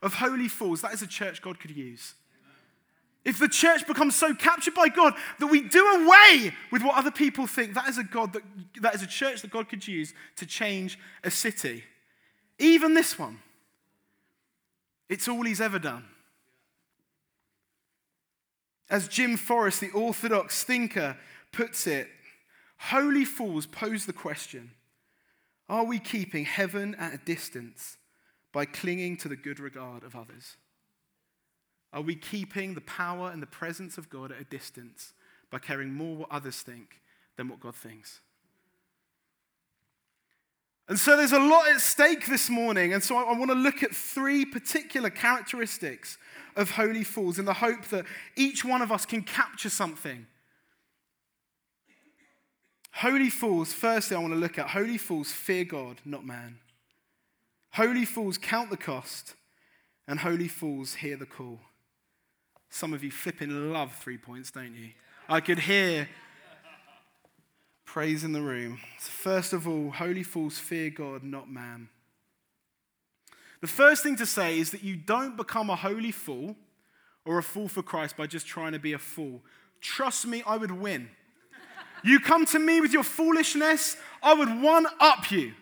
of 0.00 0.14
holy 0.14 0.48
fools, 0.48 0.80
that 0.80 0.94
is 0.94 1.02
a 1.02 1.06
church 1.06 1.42
God 1.42 1.60
could 1.60 1.72
use. 1.72 2.14
If 3.24 3.38
the 3.38 3.48
church 3.48 3.86
becomes 3.86 4.14
so 4.14 4.34
captured 4.34 4.74
by 4.74 4.88
God 4.88 5.14
that 5.38 5.46
we 5.46 5.62
do 5.62 5.86
away 5.86 6.52
with 6.70 6.82
what 6.82 6.96
other 6.96 7.10
people 7.10 7.46
think, 7.46 7.74
that 7.74 7.88
is 7.88 7.96
a 7.96 8.04
God 8.04 8.34
that, 8.34 8.42
that 8.82 8.94
is 8.94 9.02
a 9.02 9.06
church 9.06 9.40
that 9.42 9.50
God 9.50 9.68
could 9.68 9.86
use 9.86 10.12
to 10.36 10.46
change 10.46 10.98
a 11.22 11.30
city. 11.30 11.84
Even 12.58 12.94
this 12.94 13.18
one. 13.18 13.38
It's 15.08 15.28
all 15.28 15.42
he's 15.42 15.60
ever 15.60 15.78
done. 15.78 16.04
As 18.90 19.08
Jim 19.08 19.36
Forest, 19.36 19.80
the 19.80 19.90
Orthodox 19.90 20.62
thinker, 20.62 21.16
puts 21.52 21.86
it, 21.86 22.08
holy 22.78 23.24
fools 23.24 23.66
pose 23.66 24.06
the 24.06 24.12
question 24.12 24.70
Are 25.68 25.84
we 25.84 25.98
keeping 25.98 26.44
heaven 26.44 26.94
at 26.96 27.14
a 27.14 27.18
distance 27.18 27.96
by 28.52 28.66
clinging 28.66 29.16
to 29.18 29.28
the 29.28 29.36
good 29.36 29.60
regard 29.60 30.02
of 30.04 30.14
others? 30.14 30.56
Are 31.94 32.02
we 32.02 32.16
keeping 32.16 32.74
the 32.74 32.80
power 32.80 33.30
and 33.30 33.40
the 33.40 33.46
presence 33.46 33.96
of 33.98 34.10
God 34.10 34.32
at 34.32 34.40
a 34.40 34.44
distance 34.44 35.12
by 35.50 35.60
caring 35.60 35.94
more 35.94 36.16
what 36.16 36.30
others 36.32 36.60
think 36.60 37.00
than 37.36 37.48
what 37.48 37.60
God 37.60 37.76
thinks? 37.76 38.20
And 40.88 40.98
so 40.98 41.16
there's 41.16 41.32
a 41.32 41.38
lot 41.38 41.68
at 41.68 41.80
stake 41.80 42.26
this 42.26 42.50
morning. 42.50 42.92
And 42.92 43.02
so 43.02 43.16
I, 43.16 43.22
I 43.22 43.38
want 43.38 43.52
to 43.52 43.56
look 43.56 43.84
at 43.84 43.94
three 43.94 44.44
particular 44.44 45.08
characteristics 45.08 46.18
of 46.56 46.72
holy 46.72 47.04
fools 47.04 47.38
in 47.38 47.44
the 47.44 47.54
hope 47.54 47.84
that 47.86 48.04
each 48.36 48.64
one 48.64 48.82
of 48.82 48.90
us 48.90 49.06
can 49.06 49.22
capture 49.22 49.70
something. 49.70 50.26
Holy 52.92 53.30
fools, 53.30 53.72
firstly, 53.72 54.16
I 54.16 54.20
want 54.20 54.34
to 54.34 54.38
look 54.38 54.58
at 54.58 54.70
holy 54.70 54.98
fools 54.98 55.30
fear 55.30 55.64
God, 55.64 56.00
not 56.04 56.26
man. 56.26 56.58
Holy 57.72 58.04
fools 58.04 58.36
count 58.36 58.70
the 58.70 58.76
cost, 58.76 59.34
and 60.06 60.20
holy 60.20 60.48
fools 60.48 60.94
hear 60.94 61.16
the 61.16 61.26
call. 61.26 61.60
Some 62.74 62.92
of 62.92 63.04
you 63.04 63.12
flipping 63.12 63.72
love 63.72 63.94
three 63.94 64.18
points, 64.18 64.50
don't 64.50 64.74
you? 64.74 64.88
I 65.28 65.40
could 65.40 65.60
hear 65.60 66.08
praise 67.84 68.24
in 68.24 68.32
the 68.32 68.42
room. 68.42 68.80
So 68.98 69.12
first 69.12 69.52
of 69.52 69.68
all, 69.68 69.92
holy 69.92 70.24
fools 70.24 70.58
fear 70.58 70.90
God, 70.90 71.22
not 71.22 71.48
man. 71.48 71.88
The 73.60 73.68
first 73.68 74.02
thing 74.02 74.16
to 74.16 74.26
say 74.26 74.58
is 74.58 74.72
that 74.72 74.82
you 74.82 74.96
don't 74.96 75.36
become 75.36 75.70
a 75.70 75.76
holy 75.76 76.10
fool 76.10 76.56
or 77.24 77.38
a 77.38 77.44
fool 77.44 77.68
for 77.68 77.80
Christ 77.80 78.16
by 78.16 78.26
just 78.26 78.44
trying 78.44 78.72
to 78.72 78.80
be 78.80 78.92
a 78.92 78.98
fool. 78.98 79.40
Trust 79.80 80.26
me, 80.26 80.42
I 80.44 80.56
would 80.56 80.72
win. 80.72 81.10
You 82.02 82.18
come 82.18 82.44
to 82.46 82.58
me 82.58 82.80
with 82.80 82.92
your 82.92 83.04
foolishness, 83.04 83.96
I 84.20 84.34
would 84.34 84.60
one 84.60 84.86
up 84.98 85.30
you. 85.30 85.52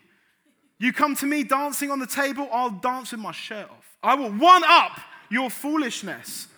You 0.79 0.95
come 0.95 1.15
to 1.17 1.27
me 1.27 1.45
dancing 1.45 1.91
on 1.91 1.99
the 1.99 2.07
table, 2.07 2.49
I'll 2.51 2.71
dance 2.71 3.13
with 3.13 3.21
my 3.21 3.33
shirt 3.33 3.69
off. 3.69 3.99
I 4.03 4.15
will 4.15 4.33
one 4.33 4.63
up 4.65 4.99
your 5.29 5.51
foolishness. 5.51 6.49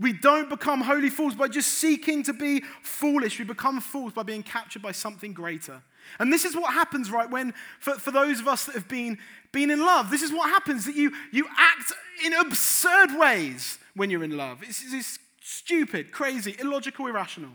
We 0.00 0.12
don't 0.12 0.50
become 0.50 0.80
holy 0.80 1.08
fools 1.08 1.34
by 1.34 1.48
just 1.48 1.72
seeking 1.72 2.24
to 2.24 2.32
be 2.32 2.62
foolish. 2.82 3.38
We 3.38 3.44
become 3.44 3.80
fools 3.80 4.12
by 4.12 4.24
being 4.24 4.42
captured 4.42 4.82
by 4.82 4.92
something 4.92 5.32
greater. 5.32 5.82
And 6.18 6.32
this 6.32 6.44
is 6.44 6.56
what 6.56 6.72
happens, 6.74 7.10
right, 7.10 7.30
when, 7.30 7.54
for, 7.78 7.94
for 7.94 8.10
those 8.10 8.40
of 8.40 8.48
us 8.48 8.66
that 8.66 8.74
have 8.74 8.88
been, 8.88 9.18
been 9.52 9.70
in 9.70 9.80
love, 9.80 10.10
this 10.10 10.22
is 10.22 10.32
what 10.32 10.50
happens 10.50 10.84
that 10.86 10.96
you, 10.96 11.12
you 11.32 11.46
act 11.56 11.92
in 12.24 12.32
absurd 12.32 13.16
ways 13.18 13.78
when 13.94 14.10
you're 14.10 14.24
in 14.24 14.36
love. 14.36 14.62
It's, 14.62 14.82
it's 14.92 15.18
stupid, 15.40 16.10
crazy, 16.10 16.56
illogical, 16.58 17.06
irrational. 17.06 17.50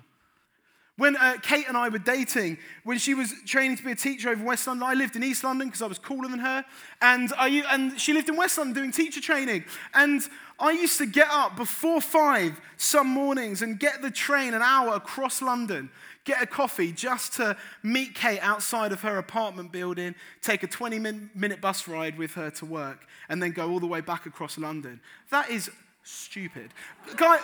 When 1.00 1.16
uh, 1.16 1.38
Kate 1.42 1.66
and 1.70 1.78
I 1.78 1.88
were 1.88 1.98
dating, 1.98 2.58
when 2.84 2.98
she 2.98 3.14
was 3.14 3.34
training 3.46 3.78
to 3.78 3.84
be 3.86 3.94
a 3.94 3.96
teacher 3.96 4.32
over 4.32 4.44
West 4.44 4.68
London, 4.68 4.86
I 4.86 4.96
lived 4.96 5.16
in 5.16 5.24
East 5.24 5.46
London 5.46 5.70
because 5.70 5.82
I 5.82 5.88
was 5.88 5.98
cooler 5.98 6.28
than 6.28 6.40
her. 6.40 6.66
And, 7.02 7.32
I, 7.38 7.64
and 7.72 7.98
she 7.98 8.12
lived 8.12 8.28
in 8.28 8.36
West 8.36 8.58
London 8.58 8.74
doing 8.74 8.92
teacher 8.92 9.22
training. 9.22 9.64
And 9.94 10.22
I 10.60 10.72
used 10.72 10.98
to 10.98 11.06
get 11.06 11.30
up 11.32 11.56
before 11.56 12.02
five 12.02 12.60
some 12.76 13.08
mornings 13.08 13.62
and 13.62 13.80
get 13.80 14.02
the 14.02 14.12
train 14.12 14.54
an 14.54 14.62
hour 14.62 14.94
across 14.94 15.42
London, 15.42 15.90
get 16.26 16.44
a 16.44 16.46
coffee 16.46 16.92
just 16.92 17.32
to 17.36 17.56
meet 17.82 18.14
Kate 18.14 18.42
outside 18.42 18.92
of 18.92 19.00
her 19.00 19.20
apartment 19.20 19.72
building, 19.72 20.16
take 20.42 20.64
a 20.64 20.68
20 20.68 21.00
minute 21.34 21.62
bus 21.62 21.88
ride 21.88 22.18
with 22.18 22.34
her 22.34 22.52
to 22.52 22.66
work, 22.66 23.08
and 23.30 23.42
then 23.42 23.52
go 23.52 23.72
all 23.72 23.80
the 23.80 23.88
way 23.88 24.02
back 24.02 24.26
across 24.26 24.58
London. 24.58 25.00
That 25.32 25.50
is 25.50 25.72
stupid. 26.04 26.74
Guy, 27.16 27.38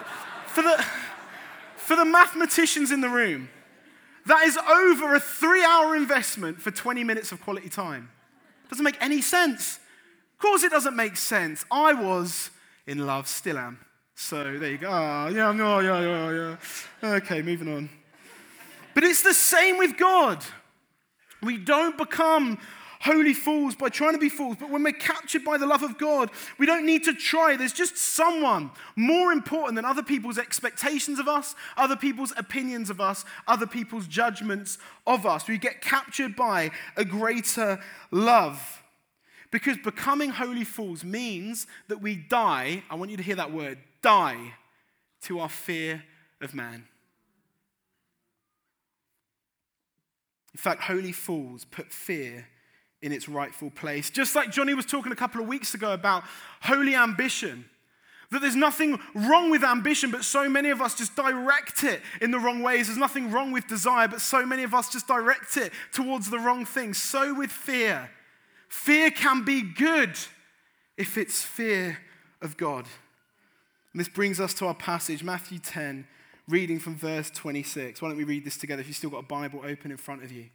for 0.48 0.62
the 0.62 0.86
for 1.86 1.96
the 1.96 2.06
mathematicians 2.06 2.92
in 2.92 3.02
the 3.02 3.10
room, 3.10 3.50
that 4.26 4.44
is 4.44 4.58
over 4.58 5.14
a 5.14 5.20
three 5.20 5.64
hour 5.64 5.96
investment 5.96 6.60
for 6.60 6.72
20 6.72 7.04
minutes 7.04 7.32
of 7.32 7.42
quality 7.42 7.70
time. 7.70 8.10
Doesn't 8.70 8.84
make 8.84 8.98
any 9.00 9.22
sense. 9.22 9.80
Of 10.34 10.40
course, 10.40 10.64
it 10.64 10.72
doesn't 10.72 10.96
make 10.96 11.16
sense. 11.16 11.64
I 11.70 11.94
was 11.94 12.50
in 12.88 13.06
love, 13.06 13.28
still 13.28 13.60
am. 13.60 13.80
So 14.16 14.58
there 14.58 14.72
you 14.72 14.78
go. 14.80 14.90
Ah, 14.90 15.26
oh, 15.26 15.30
yeah, 15.30 15.52
no, 15.52 15.80
yeah, 15.80 16.02
yeah, 16.02 16.58
yeah. 17.04 17.16
Okay, 17.16 17.42
moving 17.44 17.72
on. 17.72 17.90
But 18.96 19.04
it's 19.04 19.22
the 19.22 19.34
same 19.34 19.78
with 19.78 19.98
God. 19.98 20.44
We 21.44 21.58
don't 21.58 21.98
become 21.98 22.58
holy 23.06 23.34
fools 23.34 23.76
by 23.76 23.88
trying 23.88 24.14
to 24.14 24.20
be 24.20 24.30
fools, 24.30 24.58
but 24.60 24.72
when 24.72 24.82
we're 24.82 24.92
captured 24.92 25.46
by 25.46 25.60
the 25.60 25.68
love 25.68 25.84
of 25.84 25.96
God, 26.00 26.32
we 26.58 26.66
don't 26.66 26.88
need 26.88 27.04
to 27.04 27.14
try. 27.14 27.56
There's 27.56 27.72
just 27.72 27.96
someone 27.96 28.72
more 28.96 29.32
important 29.32 29.76
than 29.76 29.86
other 29.86 30.02
people's 30.02 30.40
expectations 30.40 31.20
of 31.20 31.28
us, 31.28 31.54
other 31.78 31.96
people's 31.96 32.34
opinions 32.36 32.90
of 32.90 33.00
us, 33.00 33.24
other 33.48 33.68
people's 33.68 34.08
judgments 34.08 34.80
of 35.06 35.24
us. 35.28 35.48
We 35.48 35.60
get 35.60 35.82
captured 35.82 36.36
by 36.36 36.72
a 36.98 37.06
greater 37.06 37.80
love. 38.10 38.82
Because 39.52 39.78
becoming 39.78 40.32
holy 40.32 40.64
fools 40.64 41.04
means 41.04 41.68
that 41.90 42.02
we 42.02 42.16
die, 42.16 42.84
I 42.90 42.96
want 42.96 43.12
you 43.12 43.18
to 43.18 43.24
hear 43.24 43.36
that 43.36 43.54
word, 43.54 43.78
die 44.02 44.54
to 45.22 45.40
our 45.40 45.50
fear 45.50 46.04
of 46.42 46.56
man. 46.56 46.88
In 50.54 50.58
fact, 50.58 50.82
holy 50.82 51.12
fools 51.12 51.66
put 51.66 51.94
fear 51.94 52.48
in 53.06 53.12
its 53.12 53.30
rightful 53.30 53.70
place. 53.70 54.10
Just 54.10 54.36
like 54.36 54.52
Johnny 54.52 54.74
was 54.74 54.88
talking 54.88 55.12
a 55.12 55.16
couple 55.16 55.40
of 55.40 55.48
weeks 55.48 55.76
ago 55.76 55.94
about 55.94 56.24
holy 56.62 56.96
ambition. 56.96 57.66
That 58.32 58.42
there's 58.42 58.56
nothing 58.56 59.00
wrong 59.14 59.52
with 59.52 59.64
ambition, 59.64 60.10
but 60.10 60.26
so 60.26 60.50
many 60.50 60.72
of 60.72 60.82
us 60.82 60.96
just 60.96 61.16
direct 61.16 61.84
it 61.84 62.02
in 62.20 62.32
the 62.32 62.40
wrong 62.40 62.64
ways. 62.64 62.88
There's 62.88 62.98
nothing 62.98 63.30
wrong 63.30 63.52
with 63.52 63.68
desire, 63.68 64.08
but 64.08 64.22
so 64.22 64.44
many 64.44 64.64
of 64.64 64.74
us 64.74 64.92
just 64.92 65.06
direct 65.08 65.56
it 65.56 65.72
towards 65.94 66.32
the 66.32 66.40
wrong 66.40 66.66
things. 66.66 67.00
So 67.00 67.36
with 67.36 67.52
fear. 67.52 68.10
Fear 68.70 69.12
can 69.12 69.46
be 69.46 69.62
good 69.62 70.18
if 70.98 71.16
it's 71.16 71.44
fear 71.44 72.00
of 72.42 72.58
God. 72.58 72.88
And 73.94 74.00
this 74.00 74.10
brings 74.10 74.40
us 74.40 74.56
to 74.56 74.66
our 74.66 74.74
passage, 74.74 75.24
Matthew 75.24 75.60
10, 75.60 76.08
reading 76.48 76.80
from 76.80 76.96
verse 76.96 77.30
26. 77.30 78.02
Why 78.02 78.08
don't 78.10 78.18
we 78.18 78.24
read 78.24 78.44
this 78.44 78.58
together 78.58 78.82
if 78.82 78.88
you've 78.88 78.98
still 78.98 79.12
got 79.12 79.20
a 79.20 79.28
Bible 79.28 79.62
open 79.64 79.92
in 79.92 79.98
front 79.98 80.24
of 80.24 80.32
you? 80.32 80.46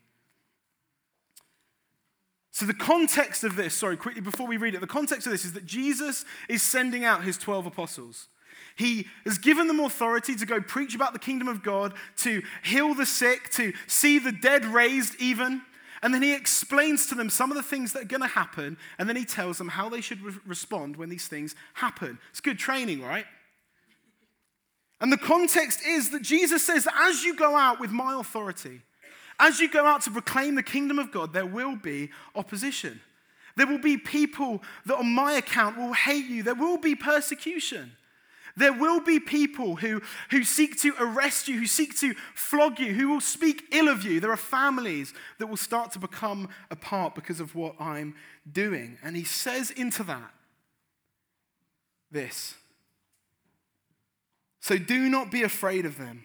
So, 2.52 2.66
the 2.66 2.75
context 2.75 3.45
of 3.45 3.54
this, 3.54 3.75
sorry, 3.75 3.97
quickly 3.97 4.21
before 4.21 4.47
we 4.47 4.57
read 4.57 4.75
it, 4.75 4.80
the 4.80 4.87
context 4.87 5.26
of 5.26 5.33
this 5.33 5.45
is 5.45 5.52
that 5.52 5.66
Jesus 5.66 6.25
is 6.49 6.62
sending 6.62 7.04
out 7.04 7.23
his 7.23 7.38
12 7.38 7.66
apostles. 7.66 8.28
He 8.76 9.07
has 9.25 9.38
given 9.38 9.66
them 9.66 9.80
authority 9.80 10.35
to 10.35 10.47
go 10.47 10.61
preach 10.61 10.95
about 10.95 11.12
the 11.12 11.19
kingdom 11.19 11.49
of 11.49 11.62
God, 11.62 11.95
to 12.19 12.42
heal 12.64 12.95
the 12.95 13.07
sick, 13.07 13.50
to 13.52 13.73
see 13.87 14.19
the 14.19 14.33
dead 14.33 14.64
raised, 14.64 15.21
even. 15.21 15.62
And 16.02 16.14
then 16.14 16.23
he 16.23 16.35
explains 16.35 17.07
to 17.09 17.14
them 17.14 17.28
some 17.28 17.50
of 17.50 17.57
the 17.57 17.62
things 17.62 17.92
that 17.92 18.02
are 18.02 18.07
going 18.07 18.23
to 18.23 18.26
happen, 18.26 18.78
and 18.99 19.09
then 19.09 19.16
he 19.16 19.25
tells 19.25 19.59
them 19.59 19.69
how 19.69 19.88
they 19.88 20.00
should 20.00 20.23
re- 20.23 20.35
respond 20.47 20.97
when 20.97 21.11
these 21.11 21.28
things 21.28 21.54
happen. 21.75 22.19
It's 22.30 22.40
good 22.40 22.59
training, 22.59 23.02
right? 23.02 23.26
And 25.00 25.12
the 25.12 25.19
context 25.19 25.80
is 25.87 26.11
that 26.11 26.23
Jesus 26.23 26.64
says 26.64 26.85
that 26.85 26.95
as 26.97 27.23
you 27.23 27.37
go 27.37 27.57
out 27.57 27.80
with 27.80 27.90
my 27.90 28.19
authority, 28.19 28.80
as 29.40 29.59
you 29.59 29.68
go 29.68 29.87
out 29.87 30.02
to 30.02 30.11
proclaim 30.11 30.54
the 30.54 30.62
kingdom 30.62 30.99
of 30.99 31.11
God, 31.11 31.32
there 31.32 31.47
will 31.47 31.76
be 31.76 32.11
opposition. 32.35 33.00
There 33.56 33.66
will 33.66 33.78
be 33.78 33.97
people 33.97 34.62
that, 34.87 34.97
on 34.97 35.12
my 35.12 35.32
account, 35.32 35.76
will 35.76 35.92
hate 35.92 36.26
you. 36.26 36.42
There 36.42 36.54
will 36.54 36.78
be 36.78 36.94
persecution. 36.94 37.92
There 38.56 38.73
will 38.73 39.00
be 39.00 39.20
people 39.20 39.76
who, 39.76 40.02
who 40.30 40.44
seek 40.44 40.80
to 40.80 40.94
arrest 40.99 41.49
you, 41.49 41.59
who 41.59 41.66
seek 41.66 41.99
to 42.00 42.14
flog 42.35 42.78
you, 42.78 42.92
who 42.94 43.09
will 43.09 43.20
speak 43.20 43.64
ill 43.73 43.88
of 43.88 44.04
you. 44.04 44.20
There 44.20 44.32
are 44.32 44.37
families 44.37 45.14
that 45.38 45.47
will 45.47 45.56
start 45.56 45.92
to 45.92 45.99
become 45.99 46.49
apart 46.70 47.14
because 47.14 47.40
of 47.40 47.54
what 47.54 47.75
I'm 47.80 48.14
doing. 48.50 48.99
And 49.02 49.16
he 49.16 49.25
says 49.25 49.70
into 49.70 50.02
that 50.04 50.32
this 52.11 52.54
So 54.61 54.78
do 54.78 55.09
not 55.09 55.30
be 55.30 55.42
afraid 55.42 55.87
of 55.87 55.97
them. 55.97 56.25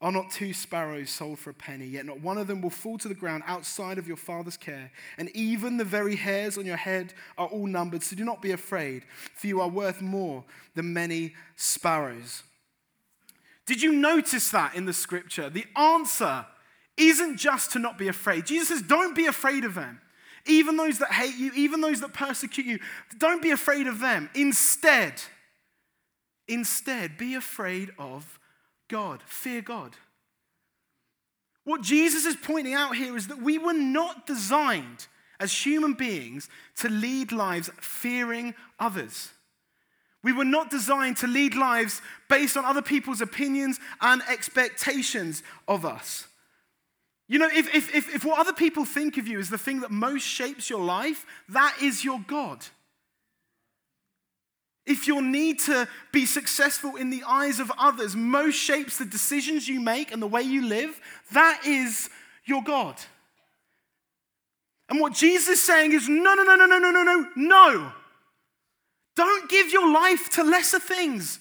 Are 0.00 0.12
not 0.12 0.30
two 0.30 0.52
sparrows 0.52 1.10
sold 1.10 1.40
for 1.40 1.50
a 1.50 1.54
penny? 1.54 1.86
Yet 1.86 2.06
not 2.06 2.20
one 2.20 2.38
of 2.38 2.46
them 2.46 2.62
will 2.62 2.70
fall 2.70 2.98
to 2.98 3.08
the 3.08 3.14
ground 3.14 3.42
outside 3.46 3.98
of 3.98 4.06
your 4.06 4.16
Father's 4.16 4.56
care. 4.56 4.92
And 5.16 5.28
even 5.34 5.76
the 5.76 5.84
very 5.84 6.14
hairs 6.14 6.56
on 6.56 6.64
your 6.64 6.76
head 6.76 7.14
are 7.36 7.48
all 7.48 7.66
numbered. 7.66 8.04
So 8.04 8.14
do 8.14 8.24
not 8.24 8.40
be 8.40 8.52
afraid, 8.52 9.04
for 9.34 9.48
you 9.48 9.60
are 9.60 9.68
worth 9.68 10.00
more 10.00 10.44
than 10.76 10.92
many 10.92 11.34
sparrows. 11.56 12.44
Did 13.66 13.82
you 13.82 13.92
notice 13.92 14.50
that 14.52 14.76
in 14.76 14.86
the 14.86 14.92
scripture? 14.92 15.50
The 15.50 15.66
answer 15.74 16.46
isn't 16.96 17.36
just 17.36 17.72
to 17.72 17.80
not 17.80 17.98
be 17.98 18.06
afraid. 18.06 18.46
Jesus 18.46 18.68
says, 18.68 18.82
Don't 18.82 19.16
be 19.16 19.26
afraid 19.26 19.64
of 19.64 19.74
them. 19.74 20.00
Even 20.46 20.76
those 20.76 20.98
that 20.98 21.10
hate 21.10 21.36
you, 21.36 21.52
even 21.54 21.80
those 21.80 22.00
that 22.00 22.12
persecute 22.12 22.66
you, 22.66 22.78
don't 23.18 23.42
be 23.42 23.50
afraid 23.50 23.88
of 23.88 23.98
them. 23.98 24.30
Instead, 24.34 25.20
instead, 26.46 27.18
be 27.18 27.34
afraid 27.34 27.90
of 27.98 28.37
God, 28.88 29.22
fear 29.26 29.60
God. 29.60 29.96
What 31.64 31.82
Jesus 31.82 32.24
is 32.24 32.36
pointing 32.36 32.74
out 32.74 32.96
here 32.96 33.16
is 33.16 33.28
that 33.28 33.42
we 33.42 33.58
were 33.58 33.74
not 33.74 34.26
designed 34.26 35.06
as 35.38 35.52
human 35.52 35.92
beings 35.92 36.48
to 36.76 36.88
lead 36.88 37.30
lives 37.30 37.70
fearing 37.80 38.54
others. 38.80 39.30
We 40.22 40.32
were 40.32 40.44
not 40.44 40.70
designed 40.70 41.18
to 41.18 41.26
lead 41.26 41.54
lives 41.54 42.02
based 42.28 42.56
on 42.56 42.64
other 42.64 42.82
people's 42.82 43.20
opinions 43.20 43.78
and 44.00 44.22
expectations 44.28 45.42
of 45.68 45.84
us. 45.84 46.26
You 47.28 47.38
know, 47.38 47.48
if, 47.52 47.74
if, 47.74 47.94
if, 47.94 48.14
if, 48.14 48.24
what 48.24 48.40
other 48.40 48.54
people 48.54 48.84
think 48.84 49.18
of 49.18 49.28
you 49.28 49.38
is 49.38 49.50
the 49.50 49.58
thing 49.58 49.80
that 49.80 49.90
most 49.90 50.22
shapes 50.22 50.70
your 50.70 50.82
life, 50.82 51.26
that 51.50 51.76
is 51.82 52.02
your 52.02 52.20
God. 52.26 52.64
If 54.88 55.06
your 55.06 55.20
need 55.20 55.58
to 55.60 55.86
be 56.12 56.24
successful 56.24 56.96
in 56.96 57.10
the 57.10 57.22
eyes 57.24 57.60
of 57.60 57.70
others 57.78 58.16
most 58.16 58.54
shapes 58.54 58.96
the 58.96 59.04
decisions 59.04 59.68
you 59.68 59.80
make 59.80 60.10
and 60.10 60.22
the 60.22 60.26
way 60.26 60.40
you 60.40 60.66
live, 60.66 60.98
that 61.32 61.60
is 61.66 62.08
your 62.46 62.62
God. 62.62 62.96
And 64.88 64.98
what 64.98 65.12
Jesus 65.12 65.48
is 65.48 65.62
saying 65.62 65.92
is 65.92 66.08
no, 66.08 66.34
no, 66.34 66.42
no, 66.42 66.56
no, 66.56 66.64
no, 66.64 66.78
no, 66.78 66.90
no, 66.90 67.02
no, 67.02 67.28
no. 67.36 67.92
Don't 69.14 69.50
give 69.50 69.70
your 69.70 69.92
life 69.92 70.30
to 70.30 70.42
lesser 70.42 70.78
things. 70.78 71.38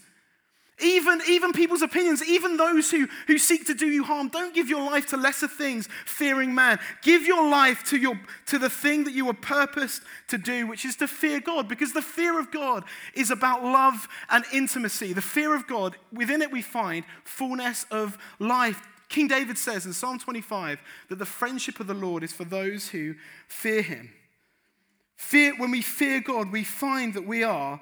Even, 0.79 1.21
even 1.27 1.53
people's 1.53 1.81
opinions, 1.81 2.23
even 2.23 2.55
those 2.55 2.91
who, 2.91 3.07
who 3.25 3.39
seek 3.39 3.65
to 3.65 3.73
do 3.73 3.87
you 3.87 4.03
harm, 4.03 4.27
don't 4.27 4.53
give 4.53 4.69
your 4.69 4.83
life 4.83 5.07
to 5.07 5.17
lesser 5.17 5.47
things, 5.47 5.89
fearing 6.05 6.53
man. 6.53 6.77
Give 7.01 7.25
your 7.25 7.49
life 7.49 7.83
to, 7.85 7.97
your, 7.97 8.19
to 8.45 8.59
the 8.59 8.69
thing 8.69 9.03
that 9.05 9.13
you 9.13 9.25
were 9.25 9.33
purposed 9.33 10.03
to 10.27 10.37
do, 10.37 10.67
which 10.67 10.85
is 10.85 10.95
to 10.97 11.07
fear 11.07 11.39
God, 11.39 11.67
because 11.67 11.93
the 11.93 12.01
fear 12.01 12.39
of 12.39 12.51
God 12.51 12.83
is 13.15 13.31
about 13.31 13.63
love 13.63 14.07
and 14.29 14.45
intimacy. 14.53 15.13
The 15.13 15.21
fear 15.21 15.55
of 15.55 15.65
God, 15.65 15.95
within 16.13 16.43
it 16.43 16.51
we 16.51 16.61
find 16.61 17.05
fullness 17.23 17.87
of 17.89 18.15
life. 18.37 18.79
King 19.09 19.27
David 19.27 19.57
says 19.57 19.87
in 19.87 19.93
Psalm 19.93 20.19
25 20.19 20.79
that 21.09 21.17
the 21.17 21.25
friendship 21.25 21.79
of 21.79 21.87
the 21.87 21.95
Lord 21.95 22.21
is 22.21 22.33
for 22.33 22.43
those 22.43 22.89
who 22.89 23.15
fear 23.47 23.81
him. 23.81 24.11
Fear, 25.15 25.55
when 25.57 25.71
we 25.71 25.81
fear 25.81 26.21
God, 26.21 26.51
we 26.51 26.63
find 26.63 27.15
that 27.15 27.25
we 27.25 27.43
are 27.43 27.81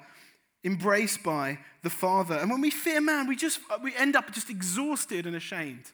embraced 0.66 1.22
by 1.22 1.58
the 1.82 1.90
Father. 1.90 2.34
And 2.34 2.50
when 2.50 2.60
we 2.60 2.70
fear 2.70 3.00
man, 3.00 3.26
we 3.26 3.36
just 3.36 3.60
uh, 3.70 3.78
we 3.82 3.94
end 3.96 4.16
up 4.16 4.32
just 4.32 4.50
exhausted 4.50 5.24
and 5.26 5.36
ashamed. 5.36 5.92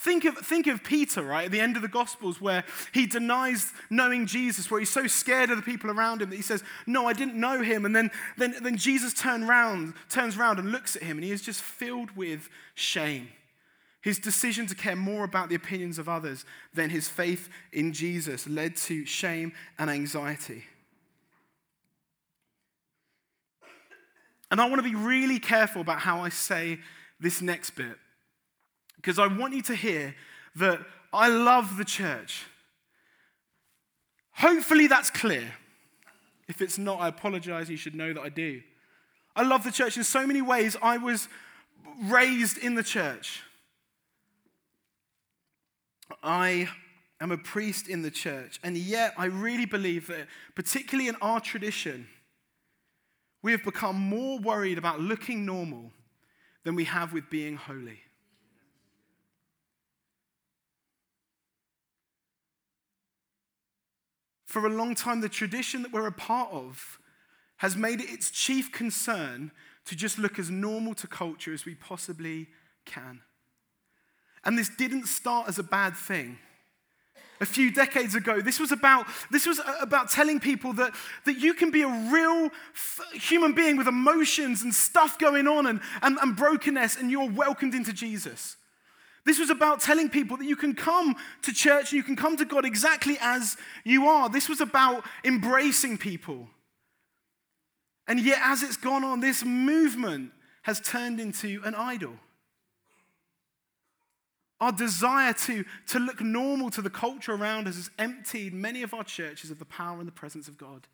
Think 0.00 0.24
of, 0.24 0.38
think 0.38 0.68
of 0.68 0.84
Peter, 0.84 1.22
right, 1.22 1.46
at 1.46 1.50
the 1.50 1.60
end 1.60 1.74
of 1.74 1.82
the 1.82 1.88
Gospels, 1.88 2.40
where 2.40 2.62
he 2.92 3.04
denies 3.04 3.72
knowing 3.90 4.26
Jesus, 4.26 4.70
where 4.70 4.78
he's 4.78 4.90
so 4.90 5.08
scared 5.08 5.50
of 5.50 5.56
the 5.56 5.62
people 5.62 5.90
around 5.90 6.22
him 6.22 6.30
that 6.30 6.36
he 6.36 6.42
says, 6.42 6.62
No, 6.86 7.06
I 7.08 7.12
didn't 7.12 7.34
know 7.34 7.62
him. 7.62 7.84
And 7.84 7.96
then, 7.96 8.12
then, 8.36 8.54
then 8.62 8.76
Jesus 8.76 9.12
turn 9.12 9.48
round, 9.48 9.94
turns 10.08 10.36
around 10.36 10.60
and 10.60 10.70
looks 10.70 10.94
at 10.94 11.02
him, 11.02 11.16
and 11.16 11.24
he 11.24 11.32
is 11.32 11.42
just 11.42 11.62
filled 11.62 12.16
with 12.16 12.48
shame. 12.76 13.28
His 14.00 14.20
decision 14.20 14.68
to 14.68 14.76
care 14.76 14.94
more 14.94 15.24
about 15.24 15.48
the 15.48 15.56
opinions 15.56 15.98
of 15.98 16.08
others 16.08 16.44
than 16.72 16.90
his 16.90 17.08
faith 17.08 17.48
in 17.72 17.92
Jesus 17.92 18.46
led 18.46 18.76
to 18.76 19.04
shame 19.04 19.52
and 19.80 19.90
anxiety. 19.90 20.64
And 24.50 24.60
I 24.60 24.68
want 24.68 24.82
to 24.82 24.88
be 24.88 24.94
really 24.94 25.38
careful 25.38 25.80
about 25.80 26.00
how 26.00 26.20
I 26.20 26.30
say 26.30 26.78
this 27.20 27.42
next 27.42 27.70
bit 27.70 27.96
because 28.96 29.18
I 29.18 29.26
want 29.26 29.54
you 29.54 29.62
to 29.62 29.74
hear 29.74 30.14
that 30.56 30.80
I 31.12 31.28
love 31.28 31.76
the 31.76 31.84
church. 31.84 32.46
Hopefully, 34.32 34.86
that's 34.86 35.10
clear. 35.10 35.52
If 36.48 36.62
it's 36.62 36.78
not, 36.78 37.00
I 37.00 37.08
apologize. 37.08 37.68
You 37.68 37.76
should 37.76 37.94
know 37.94 38.12
that 38.12 38.20
I 38.20 38.28
do. 38.28 38.62
I 39.36 39.42
love 39.42 39.64
the 39.64 39.70
church 39.70 39.96
in 39.96 40.04
so 40.04 40.26
many 40.26 40.42
ways. 40.42 40.76
I 40.82 40.96
was 40.96 41.28
raised 42.04 42.58
in 42.58 42.74
the 42.74 42.82
church. 42.82 43.42
I 46.22 46.68
am 47.20 47.30
a 47.30 47.38
priest 47.38 47.88
in 47.88 48.02
the 48.02 48.10
church, 48.10 48.58
and 48.62 48.76
yet 48.76 49.14
I 49.16 49.26
really 49.26 49.66
believe 49.66 50.06
that, 50.06 50.26
particularly 50.54 51.08
in 51.08 51.16
our 51.20 51.40
tradition, 51.40 52.08
we 53.42 53.52
have 53.52 53.62
become 53.64 53.96
more 53.96 54.38
worried 54.38 54.78
about 54.78 55.00
looking 55.00 55.46
normal 55.46 55.92
than 56.64 56.74
we 56.74 56.84
have 56.84 57.12
with 57.12 57.30
being 57.30 57.56
holy. 57.56 58.00
For 64.46 64.66
a 64.66 64.70
long 64.70 64.94
time, 64.94 65.20
the 65.20 65.28
tradition 65.28 65.82
that 65.82 65.92
we're 65.92 66.06
a 66.06 66.12
part 66.12 66.50
of 66.52 66.98
has 67.58 67.76
made 67.76 68.00
it 68.00 68.10
its 68.10 68.30
chief 68.30 68.72
concern 68.72 69.50
to 69.84 69.94
just 69.94 70.18
look 70.18 70.38
as 70.38 70.50
normal 70.50 70.94
to 70.94 71.06
culture 71.06 71.52
as 71.52 71.64
we 71.64 71.74
possibly 71.74 72.48
can. 72.84 73.20
And 74.44 74.58
this 74.58 74.68
didn't 74.68 75.06
start 75.06 75.48
as 75.48 75.58
a 75.58 75.62
bad 75.62 75.96
thing 75.96 76.38
a 77.40 77.46
few 77.46 77.70
decades 77.70 78.14
ago. 78.14 78.40
This 78.40 78.58
was 78.58 78.72
about, 78.72 79.06
this 79.30 79.46
was 79.46 79.60
about 79.80 80.10
telling 80.10 80.40
people 80.40 80.72
that, 80.74 80.92
that 81.24 81.38
you 81.38 81.54
can 81.54 81.70
be 81.70 81.82
a 81.82 82.10
real 82.10 82.50
f- 82.74 83.00
human 83.12 83.52
being 83.52 83.76
with 83.76 83.86
emotions 83.86 84.62
and 84.62 84.74
stuff 84.74 85.18
going 85.18 85.46
on 85.46 85.66
and, 85.66 85.80
and, 86.02 86.18
and 86.18 86.36
brokenness, 86.36 86.96
and 86.96 87.10
you're 87.10 87.30
welcomed 87.30 87.74
into 87.74 87.92
Jesus. 87.92 88.56
This 89.24 89.38
was 89.38 89.50
about 89.50 89.80
telling 89.80 90.08
people 90.08 90.38
that 90.38 90.46
you 90.46 90.56
can 90.56 90.74
come 90.74 91.14
to 91.42 91.52
church 91.52 91.92
and 91.92 91.98
you 91.98 92.02
can 92.02 92.16
come 92.16 92.36
to 92.38 92.44
God 92.44 92.64
exactly 92.64 93.18
as 93.20 93.56
you 93.84 94.06
are. 94.06 94.28
This 94.28 94.48
was 94.48 94.60
about 94.60 95.04
embracing 95.24 95.98
people. 95.98 96.48
And 98.06 98.18
yet, 98.20 98.38
as 98.42 98.62
it's 98.62 98.78
gone 98.78 99.04
on, 99.04 99.20
this 99.20 99.44
movement 99.44 100.32
has 100.62 100.80
turned 100.80 101.20
into 101.20 101.60
an 101.64 101.74
idol. 101.74 102.14
Our 104.60 104.72
desire 104.72 105.32
to, 105.32 105.64
to 105.88 105.98
look 106.00 106.20
normal 106.20 106.70
to 106.70 106.82
the 106.82 106.90
culture 106.90 107.32
around 107.32 107.68
us 107.68 107.76
has 107.76 107.90
emptied 107.98 108.52
many 108.52 108.82
of 108.82 108.92
our 108.92 109.04
churches 109.04 109.50
of 109.50 109.58
the 109.58 109.64
power 109.64 109.98
and 109.98 110.08
the 110.08 110.12
presence 110.12 110.48
of 110.48 110.58
God. 110.58 110.88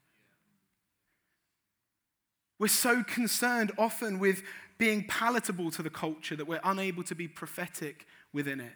We're 2.58 2.68
so 2.68 3.02
concerned 3.02 3.72
often 3.78 4.18
with 4.18 4.42
being 4.76 5.06
palatable 5.06 5.70
to 5.72 5.82
the 5.82 5.90
culture 5.90 6.36
that 6.36 6.46
we're 6.46 6.60
unable 6.62 7.02
to 7.04 7.14
be 7.14 7.26
prophetic 7.26 8.06
within 8.32 8.60
it. 8.60 8.72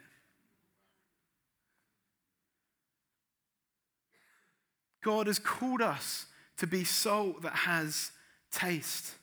God 5.03 5.27
has 5.27 5.39
called 5.39 5.81
us 5.81 6.25
to 6.57 6.67
be 6.67 6.83
salt 6.83 7.41
that 7.43 7.53
has 7.53 8.11
taste, 8.51 9.13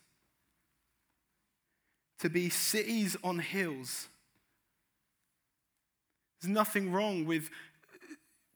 to 2.20 2.30
be 2.30 2.48
cities 2.48 3.16
on 3.22 3.40
hills 3.40 4.08
there's 6.40 6.52
nothing 6.52 6.92
wrong 6.92 7.24
with, 7.24 7.50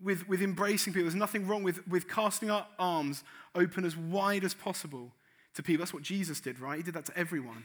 with, 0.02 0.28
with 0.28 0.42
embracing 0.42 0.92
people. 0.92 1.06
There's 1.06 1.14
nothing 1.14 1.46
wrong 1.46 1.62
with, 1.62 1.86
with 1.88 2.08
casting 2.08 2.50
our 2.50 2.66
arms 2.78 3.24
open 3.54 3.84
as 3.84 3.96
wide 3.96 4.44
as 4.44 4.54
possible 4.54 5.12
to 5.54 5.62
people. 5.62 5.84
That's 5.84 5.94
what 5.94 6.02
Jesus 6.02 6.40
did, 6.40 6.60
right? 6.60 6.76
He 6.76 6.82
did 6.82 6.94
that 6.94 7.06
to 7.06 7.18
everyone. 7.18 7.64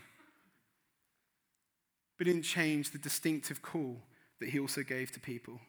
But 2.18 2.28
it 2.28 2.32
didn't 2.32 2.46
change 2.46 2.92
the 2.92 2.98
distinctive 2.98 3.62
call 3.62 4.02
that 4.40 4.50
he 4.50 4.60
also 4.60 4.84
gave 4.84 5.12
to 5.12 5.20
people. 5.20 5.60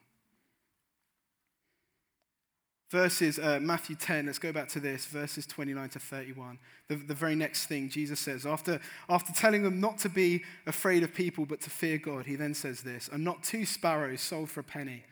Verses, 2.89 3.37
uh, 3.37 3.59
Matthew 3.61 3.97
10, 3.97 4.27
let's 4.27 4.39
go 4.39 4.53
back 4.53 4.69
to 4.69 4.79
this, 4.79 5.05
verses 5.05 5.45
29 5.45 5.89
to 5.89 5.99
31. 5.99 6.57
The, 6.87 6.95
the 6.95 7.13
very 7.13 7.35
next 7.35 7.65
thing 7.65 7.89
Jesus 7.89 8.19
says, 8.19 8.45
after, 8.45 8.79
after 9.09 9.33
telling 9.33 9.63
them 9.63 9.81
not 9.81 9.97
to 9.99 10.09
be 10.09 10.43
afraid 10.65 11.03
of 11.03 11.13
people 11.13 11.45
but 11.45 11.59
to 11.61 11.69
fear 11.69 11.97
God, 11.97 12.25
he 12.25 12.35
then 12.35 12.53
says 12.53 12.81
this 12.81 13.09
Are 13.11 13.17
not 13.17 13.43
two 13.43 13.65
sparrows 13.65 14.21
sold 14.21 14.49
for 14.49 14.61
a 14.61 14.63
penny? 14.63 15.03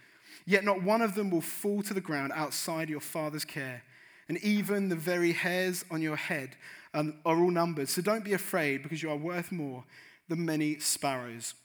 Yet 0.46 0.64
not 0.64 0.84
one 0.84 1.02
of 1.02 1.16
them 1.16 1.32
will 1.32 1.42
fall 1.42 1.82
to 1.84 1.94
the 1.94 2.02
ground 2.02 2.32
outside 2.34 2.90
your 2.90 3.02
Father's 3.02 3.46
care. 3.46 3.84
And 4.30 4.38
even 4.40 4.90
the 4.90 4.96
very 4.96 5.34
hairs 5.34 5.84
on 5.92 6.02
your 6.02 6.16
head 6.16 6.56
um, 6.94 7.16
are 7.26 7.38
all 7.38 7.52
numbered. 7.52 7.90
So 7.90 8.02
don't 8.02 8.24
be 8.24 8.34
afraid 8.34 8.84
because 8.84 9.04
you 9.04 9.10
are 9.10 9.18
worth 9.18 9.52
more 9.52 9.84
than 10.30 10.46
many 10.46 10.80
sparrows. 10.80 11.56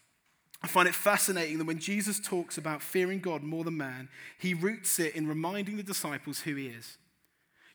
I 0.63 0.67
find 0.67 0.87
it 0.87 0.95
fascinating 0.95 1.59
that 1.59 1.67
when 1.67 1.79
Jesus 1.79 2.21
talks 2.21 2.59
about 2.59 2.83
fearing 2.83 3.21
God 3.21 3.43
more 3.43 3.65
than 3.65 3.77
man, 3.77 4.09
he 4.39 4.53
roots 4.53 4.99
it 4.99 5.15
in 5.15 5.27
reminding 5.27 5.77
the 5.77 5.83
disciples 5.83 6.41
who 6.41 6.55
he 6.55 6.67
is. 6.67 6.99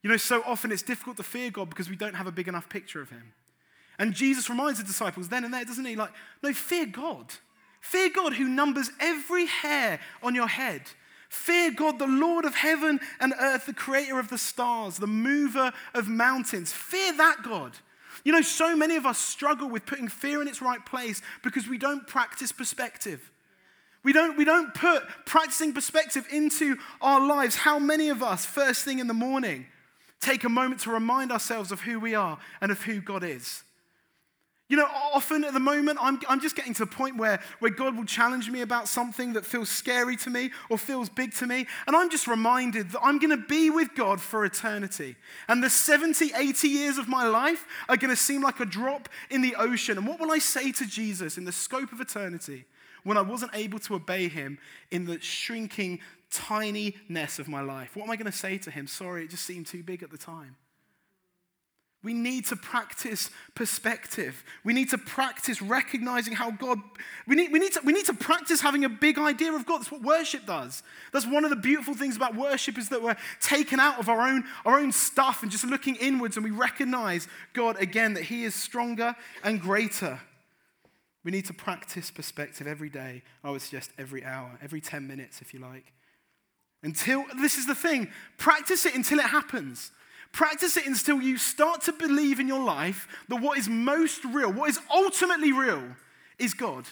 You 0.04 0.10
know, 0.12 0.18
so 0.18 0.44
often 0.46 0.72
it's 0.72 0.84
difficult 0.84 1.18
to 1.18 1.24
fear 1.24 1.50
God 1.50 1.70
because 1.70 1.90
we 1.90 1.96
don't 1.96 2.14
have 2.14 2.28
a 2.28 2.32
big 2.32 2.48
enough 2.48 2.70
picture 2.70 3.02
of 3.02 3.10
him. 3.10 3.34
And 3.98 4.14
Jesus 4.14 4.50
reminds 4.50 4.78
the 4.80 4.86
disciples 4.86 5.30
then 5.30 5.44
and 5.44 5.54
there, 5.54 5.66
doesn't 5.66 5.86
he? 5.86 5.96
Like, 5.96 6.12
no, 6.44 6.54
fear 6.54 6.86
God. 6.86 7.34
Fear 7.82 8.10
God 8.10 8.34
who 8.34 8.48
numbers 8.48 8.92
every 9.00 9.48
hair 9.48 10.00
on 10.22 10.36
your 10.36 10.48
head. 10.48 10.82
Fear 11.30 11.72
God, 11.72 11.98
the 11.98 12.08
Lord 12.08 12.46
of 12.46 12.56
heaven 12.56 13.00
and 13.20 13.34
earth, 13.40 13.66
the 13.66 13.74
creator 13.74 14.20
of 14.20 14.30
the 14.30 14.38
stars, 14.38 14.98
the 14.98 15.08
mover 15.08 15.74
of 15.94 16.08
mountains. 16.08 16.72
Fear 16.72 17.18
that 17.18 17.38
God. 17.44 17.78
You 18.26 18.32
know, 18.32 18.42
so 18.42 18.76
many 18.76 18.98
of 18.98 19.06
us 19.06 19.20
struggle 19.20 19.70
with 19.70 19.86
putting 19.86 20.10
fear 20.10 20.42
in 20.42 20.48
its 20.48 20.62
right 20.62 20.84
place 20.84 21.22
because 21.44 21.70
we 21.70 21.78
don't 21.78 22.06
practice 22.08 22.52
perspective. 22.52 23.32
We 24.04 24.14
don't, 24.14 24.36
we 24.36 24.46
don't 24.46 24.74
put 24.74 25.04
practicing 25.26 25.74
perspective 25.74 26.28
into 26.32 26.78
our 27.02 27.26
lives. 27.26 27.56
How 27.56 27.80
many 27.80 28.10
of 28.10 28.22
us, 28.22 28.44
first 28.46 28.84
thing 28.84 29.00
in 29.00 29.08
the 29.08 29.14
morning, 29.14 29.68
take 30.20 30.44
a 30.44 30.50
moment 30.50 30.82
to 30.82 30.92
remind 30.92 31.32
ourselves 31.32 31.72
of 31.72 31.82
who 31.82 32.00
we 32.00 32.16
are 32.16 32.40
and 32.62 32.72
of 32.72 32.82
who 32.82 33.00
God 33.00 33.24
is? 33.24 33.64
You 34.68 34.78
know, 34.78 34.88
often 35.14 35.44
at 35.44 35.54
the 35.54 35.60
moment, 35.60 36.00
I'm, 36.02 36.20
I'm 36.28 36.42
just 36.42 36.56
getting 36.56 36.74
to 36.74 36.86
the 36.86 36.92
point 36.92 37.18
where, 37.18 37.40
where 37.60 37.70
God 37.70 37.96
will 37.96 38.06
challenge 38.06 38.50
me 38.50 38.62
about 38.62 38.88
something 38.88 39.34
that 39.34 39.46
feels 39.46 39.70
scary 39.70 40.16
to 40.18 40.32
me 40.32 40.50
or 40.70 40.80
feels 40.80 41.08
big 41.08 41.36
to 41.36 41.46
me. 41.46 41.68
And 41.86 41.96
I'm 41.96 42.10
just 42.10 42.26
reminded 42.26 42.90
that 42.92 43.00
I'm 43.04 43.20
going 43.20 43.30
to 43.30 43.46
be 43.46 43.70
with 43.70 43.94
God 43.94 44.20
for 44.20 44.44
eternity. 44.44 45.18
And 45.48 45.64
the 45.64 45.70
70, 45.70 46.32
80 46.36 46.68
years 46.68 46.98
of 46.98 47.08
my 47.08 47.28
life 47.28 47.68
are 47.88 47.96
going 47.96 48.10
to 48.10 48.16
seem 48.16 48.42
like 48.42 48.60
a 48.60 48.66
drop 48.66 49.08
in 49.30 49.44
the 49.44 49.56
ocean. 49.56 50.00
And 50.00 50.08
what 50.08 50.20
will 50.20 50.32
I 50.32 50.40
say 50.40 50.72
to 50.72 50.88
Jesus 50.88 51.38
in 51.38 51.46
the 51.46 51.52
scope 51.52 51.92
of 51.92 52.02
eternity 52.02 52.66
when 53.04 53.18
I 53.18 53.22
wasn't 53.22 53.52
able 53.54 53.78
to 53.80 53.94
obey 53.94 54.28
him 54.30 54.58
in 54.90 55.06
the 55.06 55.22
shrinking 55.22 56.00
tininess 56.32 57.38
of 57.38 57.48
my 57.48 57.62
life? 57.62 57.96
What 57.96 58.06
am 58.06 58.10
I 58.10 58.16
going 58.16 58.32
to 58.32 58.38
say 58.38 58.58
to 58.58 58.72
him? 58.72 58.88
Sorry, 58.88 59.26
it 59.26 59.30
just 59.30 59.46
seemed 59.46 59.68
too 59.68 59.84
big 59.84 60.02
at 60.02 60.10
the 60.10 60.18
time. 60.18 60.56
We 62.06 62.14
need 62.14 62.46
to 62.46 62.56
practice 62.56 63.32
perspective. 63.56 64.44
We 64.64 64.74
need 64.74 64.92
to 64.92 64.98
practice 65.00 65.60
recognizing 65.60 66.34
how 66.34 66.52
God, 66.52 66.80
we 67.26 67.36
need, 67.36 67.52
we, 67.52 67.58
need 67.58 67.74
to, 67.74 67.82
we 67.84 67.94
need 67.94 68.06
to 68.06 68.14
practice 68.14 68.62
having 68.62 68.86
a 68.86 68.90
big 68.90 69.18
idea 69.18 69.52
of 69.52 69.66
God. 69.66 69.80
That's 69.80 69.92
what 69.92 70.04
worship 70.04 70.46
does. 70.46 70.84
That's 71.12 71.26
one 71.26 71.44
of 71.46 71.50
the 71.50 71.56
beautiful 71.56 71.96
things 71.96 72.16
about 72.16 72.36
worship 72.36 72.78
is 72.78 72.90
that 72.90 73.02
we're 73.02 73.18
taken 73.42 73.80
out 73.80 73.98
of 73.98 74.08
our 74.08 74.22
own, 74.22 74.44
our 74.68 74.80
own 74.80 74.92
stuff 74.92 75.42
and 75.42 75.52
just 75.52 75.66
looking 75.66 75.96
inwards 75.96 76.38
and 76.38 76.44
we 76.44 76.52
recognize 76.52 77.28
God 77.54 77.82
again, 77.82 78.14
that 78.14 78.26
He 78.26 78.44
is 78.44 78.54
stronger 78.54 79.16
and 79.44 79.60
greater. 79.60 80.20
We 81.24 81.32
need 81.32 81.46
to 81.46 81.56
practice 81.56 82.12
perspective 82.12 82.68
every 82.68 82.90
day. 82.90 83.24
I 83.44 83.50
would 83.50 83.64
suggest 83.64 83.90
every 83.98 84.24
hour, 84.24 84.60
every 84.62 84.80
10 84.80 85.08
minutes, 85.08 85.42
if 85.42 85.56
you 85.56 85.60
like. 85.60 85.92
Until, 86.84 87.26
this 87.42 87.58
is 87.58 87.66
the 87.66 87.74
thing, 87.74 88.12
practice 88.38 88.86
it 88.86 88.94
until 88.94 89.18
it 89.18 89.26
happens. 89.26 89.92
Practice 90.36 90.76
it 90.76 90.86
until 90.86 91.22
you 91.22 91.38
start 91.38 91.84
to 91.84 91.94
believe 91.94 92.42
in 92.42 92.48
your 92.50 92.62
life 92.62 93.08
that 93.30 93.38
what 93.38 93.58
is 93.58 93.70
most 93.70 94.26
real, 94.26 94.52
what 94.52 94.70
is 94.70 94.78
ultimately 94.94 95.54
real, 95.54 95.82
is 96.38 96.54
God. 96.54 96.84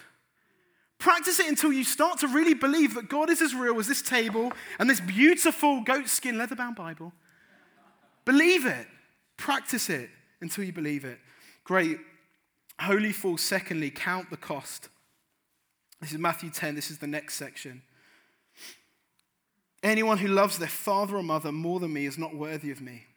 Practice 0.98 1.42
it 1.42 1.48
until 1.48 1.74
you 1.74 1.84
start 1.84 2.20
to 2.20 2.28
really 2.30 2.54
believe 2.54 2.94
that 2.96 3.10
God 3.10 3.30
is 3.30 3.42
as 3.42 3.54
real 3.54 3.78
as 3.80 3.88
this 3.88 4.02
table 4.02 4.54
and 4.80 4.90
this 4.90 5.02
beautiful 5.02 5.82
goatskin 5.82 6.38
leather 6.38 6.56
bound 6.56 6.78
Bible. 6.78 7.12
Believe 8.24 8.66
it. 8.66 8.88
Practice 9.36 9.90
it 9.90 10.10
until 10.40 10.64
you 10.64 10.72
believe 10.72 11.04
it. 11.04 11.20
Great. 11.66 11.98
Holy 12.80 13.12
fool, 13.12 13.38
secondly, 13.38 13.90
count 13.90 14.30
the 14.30 14.38
cost. 14.38 14.88
This 16.00 16.14
is 16.14 16.18
Matthew 16.18 16.50
10. 16.50 16.76
This 16.76 16.90
is 16.90 17.00
the 17.00 17.08
next 17.08 17.36
section. 17.36 17.82
Anyone 19.84 20.20
who 20.20 20.30
loves 20.30 20.60
their 20.60 20.70
father 20.70 21.18
or 21.18 21.24
mother 21.24 21.52
more 21.52 21.82
than 21.82 21.92
me 21.92 22.06
is 22.06 22.18
not 22.18 22.34
worthy 22.34 22.72
of 22.72 22.80
me. 22.80 23.08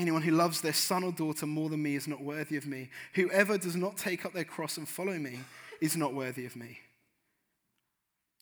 Anyone 0.00 0.22
who 0.22 0.30
loves 0.30 0.62
their 0.62 0.72
son 0.72 1.04
or 1.04 1.12
daughter 1.12 1.44
more 1.44 1.68
than 1.68 1.82
me 1.82 1.94
is 1.94 2.08
not 2.08 2.22
worthy 2.22 2.56
of 2.56 2.66
me. 2.66 2.88
Whoever 3.12 3.58
does 3.58 3.76
not 3.76 3.98
take 3.98 4.24
up 4.24 4.32
their 4.32 4.44
cross 4.44 4.78
and 4.78 4.88
follow 4.88 5.18
me 5.18 5.40
is 5.82 5.94
not 5.94 6.14
worthy 6.14 6.46
of 6.46 6.56
me. 6.56 6.78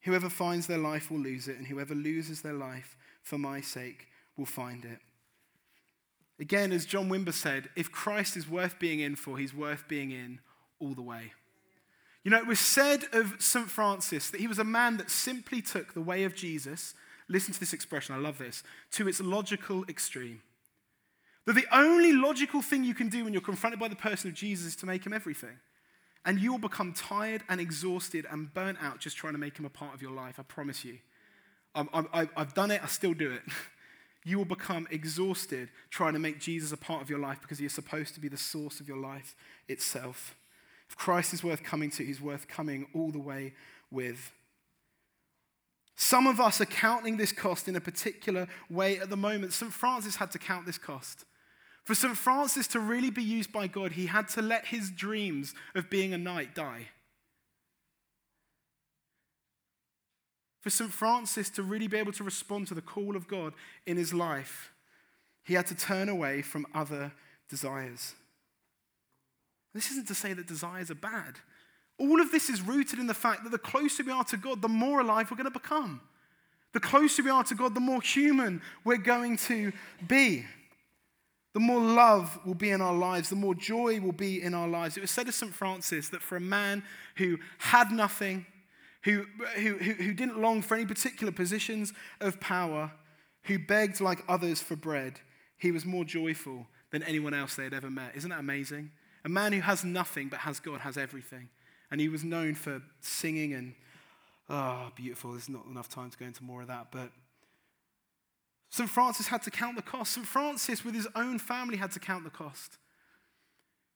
Whoever 0.05 0.29
finds 0.29 0.69
their 0.69 0.79
life 0.79 1.11
will 1.11 1.19
lose 1.19 1.49
it, 1.49 1.57
and 1.59 1.67
whoever 1.67 1.97
loses 1.97 2.43
their 2.43 2.53
life 2.53 2.97
for 3.25 3.39
my 3.39 3.61
sake 3.61 4.07
will 4.37 4.47
find 4.47 4.85
it. 4.85 5.01
Again, 6.39 6.71
as 6.71 6.87
John 6.87 7.09
Wimber 7.09 7.35
said, 7.35 7.71
if 7.75 7.91
Christ 7.91 8.37
is 8.37 8.49
worth 8.49 8.79
being 8.79 9.01
in 9.01 9.17
for, 9.17 9.37
he's 9.37 9.53
worth 9.53 9.89
being 9.89 10.13
in 10.13 10.39
all 10.79 10.95
the 10.95 11.03
way. 11.03 11.33
You 12.23 12.31
know, 12.31 12.39
it 12.39 12.47
was 12.47 12.61
said 12.61 13.07
of 13.13 13.35
St. 13.41 13.69
Francis 13.69 14.31
that 14.31 14.41
he 14.41 14.47
was 14.47 14.61
a 14.61 14.65
man 14.65 14.97
that 14.99 15.11
simply 15.11 15.61
took 15.61 15.93
the 15.93 16.01
way 16.01 16.23
of 16.23 16.37
Jesus, 16.37 16.95
listen 17.29 17.53
to 17.53 17.59
this 17.59 17.73
expression, 17.73 18.15
I 18.15 18.19
love 18.19 18.39
this, 18.39 18.63
to 18.93 19.09
its 19.09 19.21
logical 19.21 19.85
extreme. 19.89 20.41
That 21.49 21.55
the 21.55 21.67
only 21.73 22.13
logical 22.13 22.61
thing 22.61 22.85
you 22.85 22.93
can 22.93 23.09
do 23.09 23.25
when 23.25 23.33
you're 23.33 23.41
confronted 23.41 23.81
by 23.81 23.89
the 23.89 23.97
person 23.97 24.29
of 24.29 24.35
Jesus 24.35 24.67
is 24.67 24.77
to 24.77 24.87
make 24.87 25.07
him 25.07 25.15
everything. 25.15 25.59
And 26.27 26.39
you 26.39 26.53
will 26.53 26.59
become 26.59 26.93
tired 26.93 27.43
and 27.49 27.59
exhausted 27.59 28.27
and 28.31 28.53
burnt 28.53 28.77
out 28.83 29.01
just 29.01 29.17
trying 29.17 29.33
to 29.33 29.39
make 29.39 29.59
him 29.59 29.65
a 29.65 29.71
part 29.71 29.95
of 29.95 30.03
your 30.03 30.11
life. 30.11 30.39
I 30.39 30.43
promise 30.43 30.85
you. 30.85 30.99
i 31.75 32.29
have 32.37 32.53
done 32.53 32.71
it, 32.71 32.83
I 32.85 32.87
still 32.87 33.15
do 33.15 33.31
it. 33.31 33.41
you 34.27 34.37
will 34.37 34.45
become 34.45 34.87
exhausted 34.91 35.71
trying 35.89 36.13
to 36.13 36.19
make 36.19 36.39
Jesus 36.39 36.71
a 36.73 36.77
part 36.77 37.01
of 37.01 37.09
your 37.09 37.19
life 37.19 37.41
because 37.41 37.59
he 37.59 37.65
is 37.65 37.73
supposed 37.73 38.13
to 38.13 38.21
be 38.21 38.29
the 38.29 38.37
source 38.37 38.79
of 38.79 38.87
your 38.87 38.99
life 38.99 39.35
itself. 39.69 40.37
If 40.91 40.99
Christ 40.99 41.33
is 41.33 41.43
worth 41.43 41.63
coming 41.63 41.89
to, 41.93 42.05
he's 42.05 42.21
worth 42.21 42.47
coming 42.47 42.89
all 42.93 43.11
the 43.11 43.19
way 43.19 43.55
with. 43.91 44.33
Some 45.97 46.27
of 46.27 46.41
us 46.41 46.61
are 46.61 46.67
counting 46.67 47.17
this 47.17 47.33
cost 47.33 47.69
in 47.69 47.75
a 47.75 47.81
particular 47.81 48.49
way 48.69 48.99
at 48.99 49.09
the 49.09 49.17
moment. 49.17 49.55
St. 49.55 49.73
Francis 49.73 50.17
had 50.17 50.31
to 50.33 50.39
count 50.39 50.67
this 50.67 50.77
cost. 50.77 51.25
For 51.89 51.95
St. 51.95 52.19
Francis 52.19 52.67
to 52.67 52.81
really 52.81 53.09
be 53.09 53.23
used 53.23 53.51
by 53.51 53.67
God, 53.67 53.93
he 53.93 54.05
had 54.05 54.29
to 54.29 54.43
let 54.43 54.67
his 54.67 54.91
dreams 54.91 55.55
of 55.75 55.89
being 55.89 56.13
a 56.13 56.19
knight 56.19 56.55
die. 56.55 56.89
For 60.61 60.69
St. 60.69 60.93
Francis 60.93 61.49
to 61.49 61.63
really 61.63 61.87
be 61.87 61.97
able 61.97 62.13
to 62.13 62.25
respond 62.25 62.67
to 62.67 62.75
the 62.75 62.83
call 62.83 63.17
of 63.17 63.27
God 63.27 63.55
in 63.87 63.97
his 63.97 64.13
life, 64.13 64.71
he 65.45 65.55
had 65.55 65.67
to 65.69 65.75
turn 65.75 66.11
away 66.11 66.43
from 66.43 66.67
other 66.75 67.11
desires. 67.49 68.15
This 69.73 69.91
isn't 69.91 70.09
to 70.09 70.15
say 70.15 70.35
that 70.35 70.47
desires 70.47 70.91
are 70.91 70.95
bad. 70.95 71.37
All 71.97 72.21
of 72.21 72.31
this 72.31 72.51
is 72.51 72.61
rooted 72.61 72.99
in 72.99 73.07
the 73.07 73.15
fact 73.15 73.45
that 73.45 73.51
the 73.51 73.57
closer 73.57 74.05
we 74.05 74.13
are 74.13 74.25
to 74.25 74.37
God, 74.37 74.61
the 74.61 74.69
more 74.69 75.01
alive 75.01 75.31
we're 75.31 75.39
going 75.39 75.51
to 75.51 75.59
become. 75.59 76.03
The 76.75 76.81
closer 76.81 77.23
we 77.23 77.31
are 77.31 77.45
to 77.45 77.55
God, 77.55 77.75
the 77.75 77.81
more 77.81 78.03
human 78.03 78.61
we're 78.85 78.99
going 78.99 79.39
to 79.39 79.73
be 80.07 80.45
the 81.55 81.61
more 81.61 81.81
love 81.81 82.39
will 82.45 82.55
be 82.55 82.71
in 82.71 82.81
our 82.81 82.95
lives, 82.95 83.31
the 83.31 83.37
more 83.37 83.55
joy 83.55 84.01
will 84.01 84.13
be 84.13 84.43
in 84.43 84.55
our 84.55 84.69
lives. 84.69 84.97
It 84.97 85.01
was 85.01 85.11
said 85.11 85.29
of 85.29 85.35
St. 85.35 85.53
Francis 85.53 86.09
that 86.11 86.23
for 86.23 86.37
a 86.37 86.41
man 86.41 86.83
who 87.17 87.39
had 87.59 87.91
nothing, 87.91 88.47
who, 89.03 89.25
who, 89.57 89.75
who 89.77 90.13
didn't 90.13 90.39
long 90.39 90.63
for 90.63 90.75
any 90.75 90.87
particular 90.87 91.33
positions 91.33 91.93
of 92.21 92.39
power, 92.41 92.93
who 93.45 93.59
begged 93.59 94.01
like 94.01 94.23
others 94.29 94.61
for 94.61 94.77
bread, 94.77 95.21
he 95.57 95.73
was 95.73 95.85
more 95.85 96.05
joyful 96.05 96.67
than 96.91 97.03
anyone 97.03 97.35
else 97.35 97.55
they 97.55 97.65
had 97.65 97.75
ever 97.75 97.91
met. 97.91 98.15
Isn't 98.15 98.31
that 98.31 98.41
amazing? 98.41 98.91
A 99.25 99.29
man 99.29 99.53
who 99.53 99.61
has 99.61 99.85
nothing 99.85 100.29
but 100.29 100.41
has 100.41 100.61
God 100.61 100.81
has 100.81 100.97
everything. 100.97 101.49
And 101.91 102.01
he 102.01 102.09
was 102.09 102.23
known 102.23 102.55
for 102.55 102.83
singing 103.01 103.55
and, 103.55 103.75
oh, 104.51 104.91
beautiful. 104.95 105.33
There's 105.33 105.49
not 105.49 105.67
enough 105.67 105.89
time 105.89 106.11
to 106.11 106.19
go 106.19 106.27
into 106.27 106.45
more 106.45 106.63
of 106.63 106.69
that, 106.69 106.89
but 106.93 107.11
St. 108.71 108.89
Francis 108.89 109.29
had 109.29 109.43
to 109.43 109.51
count 109.51 109.77
the 109.77 109.83
cost. 109.83 110.13
St. 110.13 110.27
Francis, 110.27 110.85
with 110.85 110.95
his 110.95 111.09
own 111.15 111.39
family, 111.39 111.77
had 111.77 111.93
to 111.93 112.01
count 112.01 112.25
the 112.25 112.31
cost. 112.31 112.79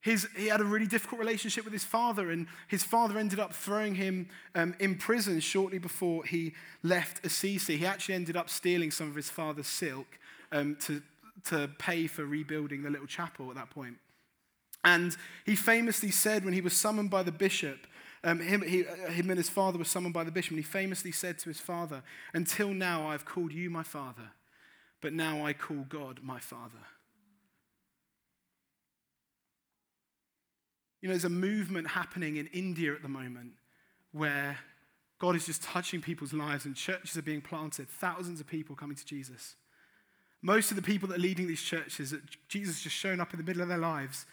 His, 0.01 0.27
he 0.37 0.49
had 0.49 0.61
a 0.61 0.65
really 0.65 0.87
difficult 0.87 1.21
relationship 1.21 1.65
with 1.65 1.73
his 1.73 1.85
father, 1.85 2.31
and 2.31 2.49
his 2.67 2.83
father 2.83 3.19
ended 3.19 3.39
up 3.39 3.53
throwing 3.53 3.95
him 3.95 4.29
um, 4.55 4.75
in 4.81 4.97
prison 4.97 5.39
shortly 5.39 5.79
before 5.79 6.25
he 6.25 6.55
left 6.83 7.25
Assisi. 7.25 7.77
He 7.77 7.87
actually 7.87 8.17
ended 8.17 8.37
up 8.37 8.51
stealing 8.51 8.91
some 8.91 9.09
of 9.09 9.15
his 9.15 9.31
father's 9.31 9.69
silk 9.69 10.19
um, 10.51 10.77
to, 10.81 11.03
to 11.45 11.71
pay 11.79 12.09
for 12.09 12.25
rebuilding 12.25 12.83
the 12.83 12.91
little 12.91 13.07
chapel 13.07 13.49
at 13.51 13.55
that 13.55 13.71
point. 13.71 13.99
And 14.85 15.17
he 15.47 15.55
famously 15.55 16.11
said 16.11 16.45
when 16.45 16.55
he 16.55 16.61
was 16.61 16.73
summoned 16.73 17.11
by 17.11 17.23
the 17.23 17.31
bishop, 17.31 17.87
um, 18.25 18.41
him, 18.41 18.63
he, 18.63 18.85
uh, 18.85 19.11
him 19.11 19.31
and 19.31 19.39
his 19.39 19.49
father 19.49 19.79
were 19.79 19.85
summoned 19.85 20.15
by 20.15 20.25
the 20.25 20.33
bishop, 20.33 20.51
and 20.51 20.59
he 20.59 20.65
famously 20.65 21.13
said 21.13 21.39
to 21.39 21.49
his 21.49 21.61
father, 21.61 22.03
Until 22.35 22.75
now 22.75 23.07
I've 23.07 23.25
called 23.25 23.53
you 23.53 23.71
my 23.71 23.85
father 23.85 24.33
but 25.03 25.13
now 25.13 25.45
I 25.45 25.53
call 25.53 25.85
God 25.89 26.21
my 26.23 26.39
Father. 26.39 26.79
You 31.03 31.09
know, 31.09 31.15
there's 31.15 31.25
a 31.25 31.29
movement 31.29 31.89
happening 31.89 32.37
in 32.37 32.47
India 32.47 32.95
at 32.95 33.03
the 33.03 33.09
moment 33.09 33.55
where 34.13 34.59
God 35.19 35.35
is 35.35 35.45
just 35.45 35.63
touching 35.63 36.01
people's 36.01 36.33
lives 36.33 36.65
and 36.65 36.77
churches 36.77 37.17
are 37.17 37.23
being 37.23 37.41
planted, 37.41 37.89
thousands 37.89 38.41
of 38.41 38.47
people 38.47 38.77
coming 38.77 38.97
to 38.97 39.05
Jesus. 39.05 39.57
Most 40.41 40.71
of 40.71 40.77
the 40.77 40.83
people 40.83 41.09
that 41.09 41.19
are 41.19 41.23
leading 41.23 41.49
these 41.49 41.63
churches, 41.63 42.15
Jesus 42.49 42.77
has 42.77 42.83
just 42.83 42.97
shown 42.97 43.21
up 43.21 43.33
in 43.33 43.39
the 43.39 43.45
middle 43.45 43.63
of 43.63 43.69
their 43.69 43.79
lives 43.79 44.27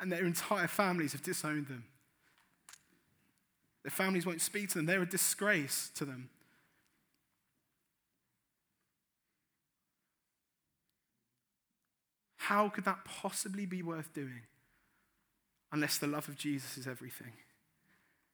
and 0.00 0.10
their 0.10 0.24
entire 0.24 0.68
families 0.68 1.12
have 1.12 1.22
disowned 1.22 1.66
them. 1.66 1.84
Their 3.82 3.90
families 3.90 4.24
won't 4.24 4.40
speak 4.40 4.68
to 4.70 4.78
them, 4.78 4.86
they're 4.86 5.02
a 5.02 5.06
disgrace 5.06 5.90
to 5.96 6.04
them. 6.04 6.30
How 12.46 12.68
could 12.68 12.84
that 12.86 13.04
possibly 13.04 13.66
be 13.66 13.84
worth 13.84 14.12
doing 14.12 14.42
unless 15.70 15.98
the 15.98 16.08
love 16.08 16.26
of 16.26 16.36
Jesus 16.36 16.76
is 16.76 16.88
everything? 16.88 17.34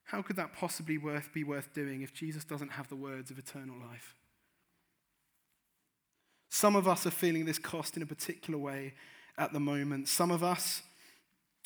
How 0.04 0.22
could 0.22 0.36
that 0.36 0.54
possibly 0.54 0.96
worth, 0.96 1.30
be 1.34 1.44
worth 1.44 1.74
doing 1.74 2.00
if 2.00 2.14
Jesus 2.14 2.42
doesn't 2.42 2.70
have 2.70 2.88
the 2.88 2.96
words 2.96 3.30
of 3.30 3.38
eternal 3.38 3.76
life? 3.78 4.14
Some 6.48 6.74
of 6.74 6.88
us 6.88 7.04
are 7.04 7.10
feeling 7.10 7.44
this 7.44 7.58
cost 7.58 7.98
in 7.98 8.02
a 8.02 8.06
particular 8.06 8.58
way 8.58 8.94
at 9.36 9.52
the 9.52 9.60
moment. 9.60 10.08
Some 10.08 10.30
of 10.30 10.42
us, 10.42 10.80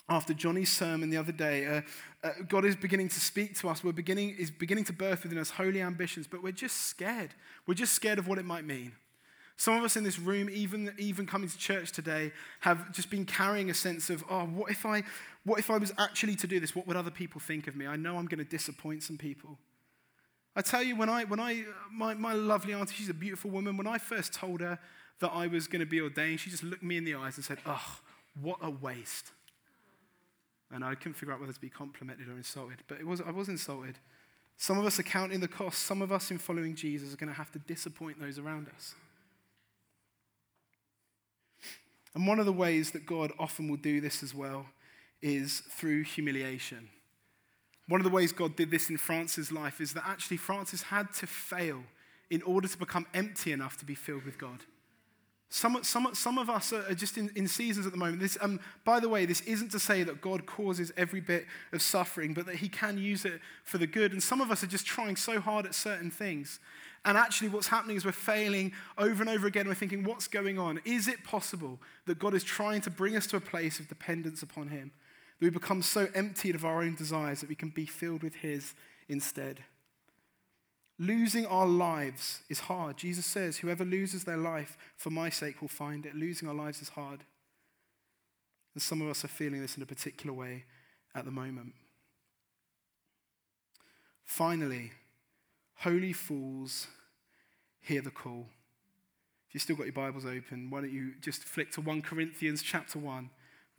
after 0.09 0.35
Johnny's 0.35 0.73
sermon 0.73 1.11
the 1.11 1.19
other 1.19 1.31
day, 1.31 1.65
uh, 1.67 1.83
uh, 2.25 2.31
God 2.49 2.65
is 2.65 2.75
beginning 2.75 3.09
to 3.11 3.21
speak 3.21 3.57
to 3.61 3.69
us. 3.69 3.85
We're 3.85 3.93
beginning, 3.93 4.35
is 4.37 4.51
beginning 4.51 4.87
to 4.87 4.93
birth 4.93 5.23
within 5.23 5.39
us 5.39 5.51
holy 5.51 5.81
ambitions, 5.81 6.27
but 6.27 6.43
we're 6.43 6.51
just 6.51 6.89
scared. 6.89 7.35
We're 7.69 7.75
just 7.75 7.93
scared 7.93 8.19
of 8.19 8.27
what 8.27 8.39
it 8.39 8.45
might 8.45 8.65
mean. 8.65 8.95
Some 9.57 9.77
of 9.77 9.85
us 9.85 9.97
in 9.97 10.05
this 10.05 10.19
room, 10.19 10.49
even, 10.51 10.93
even 10.99 11.27
coming 11.27 11.49
to 11.49 11.59
church 11.59 11.93
today, 11.93 12.33
have 12.61 12.93
just 12.93 13.11
been 13.11 13.25
carrying 13.25 13.71
a 13.71 13.75
sense 13.75 14.11
of, 14.11 14.25
oh, 14.29 14.45
what 14.45 14.71
if 14.71 14.85
I, 14.85 15.05
What 15.45 15.59
if 15.59 15.71
I 15.71 15.79
was 15.79 15.93
actually 15.99 16.37
to 16.37 16.47
do 16.47 16.61
this? 16.61 16.75
What 16.75 16.87
would 16.87 16.97
other 16.97 17.11
people 17.11 17.41
think 17.41 17.67
of 17.67 17.77
me? 17.77 17.87
I 17.87 17.97
know 17.97 18.17
I'm 18.17 18.27
going 18.27 18.38
to 18.38 18.51
disappoint 18.51 19.03
some 19.03 19.19
people. 19.19 19.59
I 20.55 20.62
tell 20.62 20.83
you, 20.83 20.97
when 20.97 21.09
I, 21.09 21.25
when 21.25 21.41
I, 21.41 21.65
my, 21.91 22.15
my 22.15 22.33
lovely 22.35 22.75
auntie, 22.75 22.95
she's 22.95 23.09
a 23.09 23.15
beautiful 23.15 23.51
woman. 23.51 23.77
When 23.77 23.87
I 23.87 23.99
first 23.99 24.33
told 24.35 24.61
her 24.61 24.79
that 25.21 25.31
I 25.33 25.47
was 25.47 25.67
going 25.67 25.81
to 25.81 25.87
be 25.87 26.01
ordained, 26.01 26.41
she 26.41 26.51
just 26.51 26.62
looked 26.62 26.83
me 26.83 26.97
in 26.97 27.05
the 27.05 27.15
eyes 27.15 27.37
and 27.37 27.45
said, 27.45 27.59
Oh, 27.67 27.99
what 28.41 28.59
a 28.62 28.71
waste. 28.71 29.33
And 30.71 30.85
I 30.85 30.95
couldn't 30.95 31.15
figure 31.15 31.35
out 31.35 31.41
whether 31.41 31.53
to 31.53 31.61
be 31.61 31.69
complimented 31.69 32.29
or 32.29 32.37
insulted, 32.37 32.79
but 32.88 32.99
it 32.99 33.07
was, 33.07 33.21
I 33.21 33.31
was 33.31 33.49
insulted. 33.49 33.99
Some 34.57 34.79
of 34.79 34.87
us 34.87 34.99
are 34.99 35.03
counting 35.03 35.41
the 35.41 35.49
cost. 35.49 35.81
Some 35.81 36.03
of 36.03 36.12
us 36.12 36.31
in 36.31 36.38
following 36.38 36.75
Jesus 36.75 37.12
are 37.12 37.17
going 37.17 37.29
to 37.31 37.37
have 37.37 37.51
to 37.53 37.59
disappoint 37.59 38.21
those 38.21 38.38
around 38.38 38.69
us. 38.75 38.95
And 42.14 42.27
one 42.27 42.38
of 42.38 42.46
the 42.46 42.53
ways 42.53 42.90
that 42.90 43.07
God 43.07 43.33
often 43.38 43.68
will 43.68 43.77
do 43.77 44.01
this 44.01 44.22
as 44.22 44.35
well 44.35 44.66
is 45.22 45.61
through 45.70 46.05
humiliation. 46.05 46.88
One 47.88 48.01
of 48.01 48.05
the 48.05 48.11
ways 48.11 48.33
God 48.33 48.57
did 48.57 48.70
this 48.70 48.90
in 48.90 48.96
Francis' 48.98 49.51
life 49.51 49.81
is 49.81 49.94
that 49.94 50.05
actually 50.07 50.37
Francis 50.37 50.83
had 50.83 51.12
to 51.14 51.27
fail 51.27 51.83
in 52.31 52.42
order 52.42 52.68
to 52.68 52.79
become 52.79 53.07
empty 53.14 53.53
enough 53.53 53.77
to 53.79 53.85
be 53.85 53.94
filled 53.94 54.25
with 54.25 54.38
God. 54.38 54.61
Some, 55.51 55.85
some, 55.85 56.09
some 56.14 56.38
of 56.38 56.48
us 56.48 56.72
are 56.72 56.94
just 56.94 57.18
in, 57.18 57.31
in 57.37 57.46
seasons 57.46 57.85
at 57.85 57.92
the 57.92 57.98
moment. 57.98 58.20
This, 58.20 58.38
um, 58.40 58.59
by 58.87 59.01
the 59.01 59.09
way, 59.11 59.27
this 59.27 59.42
isn't 59.42 59.70
to 59.72 59.79
say 59.79 60.03
that 60.03 60.22
God 60.22 60.46
causes 60.46 60.90
every 60.96 61.20
bit 61.20 61.44
of 61.72 61.83
suffering, 61.83 62.33
but 62.33 62.46
that 62.46 62.57
He 62.57 62.70
can 62.70 62.96
use 62.96 63.27
it 63.27 63.38
for 63.64 63.77
the 63.77 63.87
good. 63.87 64.12
And 64.12 64.22
some 64.22 64.40
of 64.40 64.51
us 64.51 64.62
are 64.62 64.66
just 64.66 64.87
trying 64.87 65.14
so 65.14 65.40
hard 65.40 65.66
at 65.66 65.75
certain 65.75 66.11
things. 66.11 66.59
And 67.05 67.19
actually, 67.19 67.49
what's 67.49 67.67
happening 67.67 67.97
is 67.97 68.05
we're 68.05 68.12
failing 68.12 68.73
over 68.97 69.23
and 69.23 69.31
over 69.31 69.47
again. 69.47 69.67
We're 69.67 69.75
thinking, 69.75 70.05
what's 70.05 70.29
going 70.29 70.59
on? 70.59 70.81
Is 70.85 71.09
it 71.09 71.25
possible 71.25 71.81
that 72.07 72.21
God 72.21 72.33
is 72.33 72.45
trying 72.45 72.81
to 72.83 72.91
bring 72.91 73.17
us 73.17 73.27
to 73.29 73.37
a 73.37 73.41
place 73.41 73.81
of 73.81 73.88
dependence 73.88 74.43
upon 74.43 74.69
Him? 74.69 74.93
That 75.41 75.47
we 75.47 75.51
become 75.51 75.83
so 75.83 76.09
emptied 76.15 76.55
of 76.55 76.65
our 76.65 76.83
own 76.83 76.95
desires 76.95 77.41
that 77.41 77.49
we 77.49 77.57
can 77.57 77.71
be 77.71 77.87
filled 77.87 78.23
with 78.23 78.37
His 78.37 78.75
instead. 79.09 79.65
Losing 80.99 81.47
our 81.47 81.67
lives 81.67 82.43
is 82.49 82.61
hard. 82.61 82.99
Jesus 82.99 83.27
says, 83.27 83.59
Whoever 83.59 83.85
loses 83.85 84.23
their 84.23 84.37
life 84.37 84.79
for 84.97 85.11
my 85.11 85.29
sake 85.29 85.61
will 85.61 85.69
find 85.69 86.07
it. 86.07 86.15
Losing 86.15 86.49
our 86.49 86.55
lives 86.55 86.81
is 86.81 86.91
hard. 86.91 87.25
And 88.75 88.83
some 88.83 89.03
of 89.03 89.09
us 89.09 89.25
are 89.25 89.29
feeling 89.29 89.61
this 89.61 89.77
in 89.77 89.83
a 89.83 89.87
particular 89.87 90.33
way 90.33 90.65
at 91.17 91.25
the 91.25 91.33
moment. 91.33 91.75
Finally, 94.25 94.93
holy 95.77 96.13
fools 96.13 96.87
hear 97.81 98.03
the 98.03 98.11
call. 98.11 98.47
If 99.49 99.55
you've 99.55 99.63
still 99.63 99.77
got 99.77 99.87
your 99.87 99.93
Bibles 99.93 100.25
open, 100.25 100.71
why 100.71 100.81
don't 100.81 100.93
you 100.93 101.13
just 101.21 101.45
flick 101.45 101.73
to 101.73 101.81
1 101.81 102.03
Corinthians 102.03 102.63
chapter 102.63 102.99
1, 102.99 103.31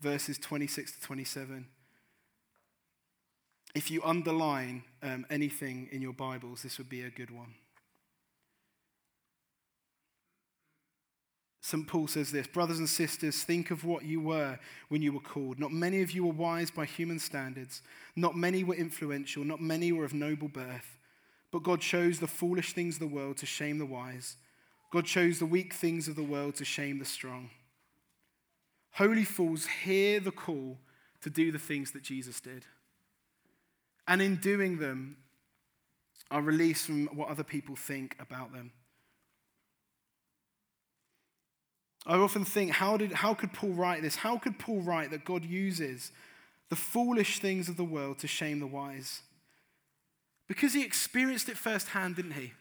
verses 0.01 0.38
26 0.38 0.93
to 0.93 1.01
27 1.01 1.67
if 3.75 3.89
you 3.89 4.01
underline 4.03 4.84
um, 5.01 5.25
anything 5.29 5.89
in 5.91 6.01
your 6.01 6.13
Bibles, 6.13 6.62
this 6.62 6.77
would 6.77 6.89
be 6.89 7.01
a 7.01 7.10
good 7.10 7.32
one. 7.32 7.56
St. 11.62 11.88
Paul 11.88 12.08
says 12.08 12.32
this 12.32 12.45
Brothers 12.45 12.79
and 12.79 12.89
sisters, 12.89 13.43
think 13.43 13.71
of 13.71 13.84
what 13.84 14.03
you 14.03 14.21
were 14.21 14.60
when 14.89 15.01
you 15.01 15.12
were 15.12 15.19
called. 15.19 15.60
Not 15.60 15.71
many 15.71 16.01
of 16.01 16.12
you 16.12 16.25
were 16.25 16.34
wise 16.34 16.69
by 16.69 16.86
human 16.86 17.19
standards, 17.19 17.82
not 18.15 18.36
many 18.36 18.63
were 18.63 18.75
influential, 18.75 19.43
not 19.43 19.62
many 19.62 19.91
were 19.91 20.06
of 20.06 20.13
noble 20.13 20.49
birth. 20.49 20.97
But 21.53 21.61
God 21.61 21.81
chose 21.81 22.19
the 22.19 22.25
foolish 22.25 22.73
things 22.73 22.95
of 22.95 23.01
the 23.01 23.15
world 23.15 23.37
to 23.37 23.45
shame 23.45 23.77
the 23.77 23.85
wise. 23.85 24.37
God 24.91 25.05
chose 25.05 25.37
the 25.37 25.45
weak 25.45 25.71
things 25.71 26.07
of 26.07 26.15
the 26.15 26.23
world 26.23 26.55
to 26.55 26.65
shame 26.65 26.97
the 26.97 27.05
strong. 27.05 27.51
Holy 28.93 29.23
fools, 29.23 29.67
hear 29.67 30.19
the 30.19 30.31
call 30.31 30.79
to 31.21 31.29
do 31.29 31.51
the 31.51 31.59
things 31.59 31.91
that 31.91 32.01
Jesus 32.01 32.41
did. 32.41 32.65
And 34.07 34.19
in 34.19 34.37
doing 34.37 34.79
them, 34.79 35.17
are 36.31 36.41
released 36.41 36.87
from 36.87 37.05
what 37.15 37.29
other 37.29 37.43
people 37.43 37.75
think 37.75 38.15
about 38.19 38.51
them. 38.51 38.71
I 42.07 42.15
often 42.15 42.45
think, 42.45 42.71
how, 42.71 42.97
did, 42.97 43.11
how 43.11 43.35
could 43.35 43.53
Paul 43.53 43.73
write 43.73 44.01
this? 44.01 44.15
How 44.15 44.39
could 44.39 44.57
Paul 44.57 44.81
write 44.81 45.11
that 45.11 45.23
God 45.23 45.45
uses 45.45 46.11
the 46.69 46.75
foolish 46.75 47.37
things 47.37 47.69
of 47.69 47.77
the 47.77 47.83
world 47.83 48.17
to 48.19 48.27
shame 48.27 48.59
the 48.59 48.65
wise? 48.65 49.21
Because 50.47 50.73
he 50.73 50.84
experienced 50.84 51.49
it 51.49 51.58
firsthand, 51.58 52.15
didn't 52.15 52.34
he? 52.34 52.53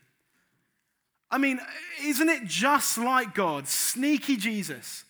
I 1.31 1.38
mean, 1.38 1.61
isn't 2.03 2.29
it 2.29 2.45
just 2.45 2.99
like 2.99 3.35
God, 3.35 3.66
sneaky 3.66 4.37
Jesus, 4.37 5.05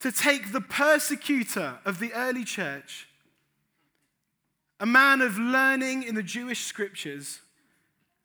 to 0.00 0.12
take 0.12 0.52
the 0.52 0.60
persecutor 0.60 1.78
of 1.84 1.98
the 1.98 2.12
early 2.12 2.44
church 2.44 3.08
a 4.80 4.86
man 4.86 5.20
of 5.20 5.38
learning 5.38 6.02
in 6.02 6.14
the 6.14 6.22
Jewish 6.22 6.64
scriptures, 6.64 7.40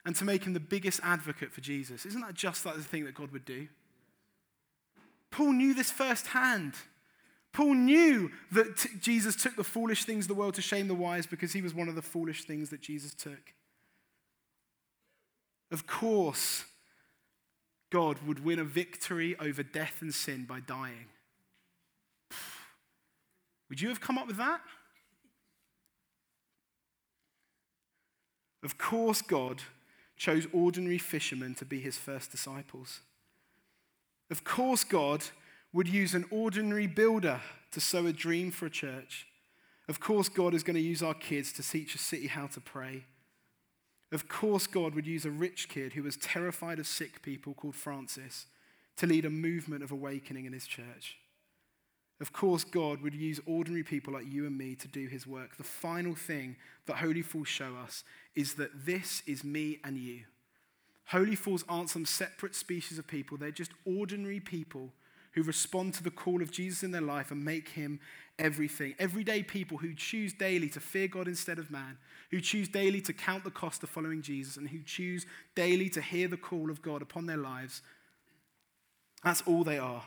and 0.06 0.16
to 0.16 0.24
make 0.24 0.46
him 0.46 0.54
the 0.54 0.60
biggest 0.60 1.02
advocate 1.04 1.52
for 1.52 1.62
Jesus. 1.62 2.06
Isn't 2.06 2.22
that 2.22 2.34
just 2.34 2.66
like 2.66 2.76
the 2.76 2.84
thing 2.84 3.04
that 3.06 3.14
God 3.14 3.32
would 3.32 3.44
do? 3.44 3.68
Paul 5.32 5.52
knew 5.52 5.74
this 5.74 5.92
firsthand. 5.92 6.76
Paul 7.56 7.74
knew 7.74 8.32
that 8.52 8.76
t- 8.76 8.90
Jesus 9.00 9.34
took 9.34 9.56
the 9.56 9.64
foolish 9.64 10.04
things 10.04 10.26
of 10.26 10.28
the 10.28 10.34
world 10.34 10.56
to 10.56 10.62
shame 10.62 10.90
the 10.90 10.94
wise 10.94 11.26
because 11.26 11.54
he 11.54 11.62
was 11.62 11.74
one 11.74 11.88
of 11.88 11.96
the 11.96 12.02
foolish 12.02 12.44
things 12.44 12.70
that 12.70 12.82
Jesus 12.82 13.14
took. 13.14 13.54
Of 15.72 15.88
course, 15.88 16.66
God 17.94 18.18
would 18.28 18.44
win 18.44 18.60
a 18.60 18.66
victory 18.66 19.38
over 19.40 19.64
death 19.64 20.02
and 20.02 20.14
sin 20.14 20.44
by 20.44 20.60
dying. 20.60 21.06
Would 23.70 23.80
you 23.80 23.88
have 23.88 24.02
come 24.02 24.18
up 24.18 24.28
with 24.28 24.36
that? 24.36 24.60
Of 28.66 28.78
course, 28.78 29.22
God 29.22 29.62
chose 30.18 30.46
ordinary 30.52 30.98
fishermen 30.98 31.56
to 31.56 31.64
be 31.64 31.80
his 31.80 31.98
first 31.98 32.32
disciples. 32.32 33.00
Of 34.30 34.44
course, 34.44 34.84
God 34.84 35.24
would 35.76 35.90
use 35.90 36.14
an 36.14 36.24
ordinary 36.32 36.88
builder 36.88 37.42
to 37.70 37.82
sow 37.82 38.06
a 38.06 38.14
dream 38.14 38.50
for 38.50 38.66
a 38.66 38.70
church. 38.70 39.28
Of 39.90 40.00
course, 40.00 40.30
God 40.30 40.54
is 40.54 40.64
going 40.64 40.78
to 40.78 40.82
use 40.82 41.04
our 41.04 41.14
kids 41.14 41.52
to 41.52 41.62
teach 41.62 41.94
a 41.94 41.98
city 41.98 42.28
how 42.28 42.48
to 42.48 42.62
pray. 42.62 43.04
Of 44.14 44.30
course, 44.30 44.68
God 44.68 44.96
would 44.96 45.06
use 45.06 45.26
a 45.26 45.32
rich 45.32 45.68
kid 45.68 45.92
who 45.92 46.04
was 46.04 46.16
terrified 46.16 46.80
of 46.80 46.88
sick 46.88 47.22
people 47.22 47.54
called 47.54 47.76
Francis 47.76 48.46
to 48.96 49.06
lead 49.06 49.26
a 49.26 49.30
movement 49.30 49.84
of 49.84 49.92
awakening 49.92 50.46
in 50.46 50.54
his 50.54 50.66
church. 50.66 51.18
Of 52.22 52.32
course, 52.32 52.64
God 52.64 53.02
would 53.02 53.14
use 53.14 53.42
ordinary 53.46 53.84
people 53.84 54.14
like 54.14 54.32
you 54.32 54.48
and 54.48 54.58
me 54.58 54.76
to 54.76 54.88
do 54.88 55.08
his 55.08 55.28
work. 55.28 55.58
The 55.58 55.66
final 55.66 56.16
thing 56.16 56.56
that 56.86 56.96
Holy 56.96 57.22
Fools 57.22 57.50
show 57.50 57.76
us 57.84 58.06
is 58.34 58.54
that 58.54 58.86
this 58.86 59.24
is 59.28 59.44
me 59.44 59.80
and 59.84 59.98
you. 59.98 60.22
Holy 61.08 61.36
Fools 61.36 61.66
aren't 61.68 61.90
some 61.90 62.06
separate 62.06 62.56
species 62.56 62.98
of 62.98 63.08
people, 63.08 63.36
they're 63.38 63.52
just 63.52 63.74
ordinary 63.86 64.40
people 64.40 64.94
who 65.36 65.44
respond 65.44 65.94
to 65.94 66.04
the 66.04 66.12
call 66.12 66.42
of 66.42 66.52
Jesus 66.52 66.84
in 66.84 66.92
their 66.92 67.02
life 67.02 67.30
and 67.30 67.46
make 67.46 67.70
him 67.70 68.00
everything. 68.40 68.96
Everyday 68.98 69.44
people 69.44 69.78
who 69.78 69.94
choose 69.94 70.34
daily 70.34 70.70
to 70.70 70.80
fear 70.80 71.08
God 71.08 71.28
instead 71.28 71.60
of 71.60 71.70
man, 71.70 71.98
who 72.32 72.42
choose 72.42 72.68
daily 72.68 73.02
to 73.02 73.14
count 73.14 73.44
the 73.44 73.52
cost 73.52 73.84
of 73.84 73.90
following 73.90 74.22
Jesus, 74.22 74.58
and 74.58 74.70
who 74.70 74.82
choose 74.82 75.26
daily 75.54 75.90
to 75.90 76.02
hear 76.02 76.28
the 76.28 76.38
call 76.38 76.72
of 76.72 76.82
God 76.82 77.02
upon 77.02 77.28
their 77.28 77.38
lives. 77.38 77.82
That's 79.24 79.44
all 79.44 79.64
they 79.64 79.78
are 79.78 80.04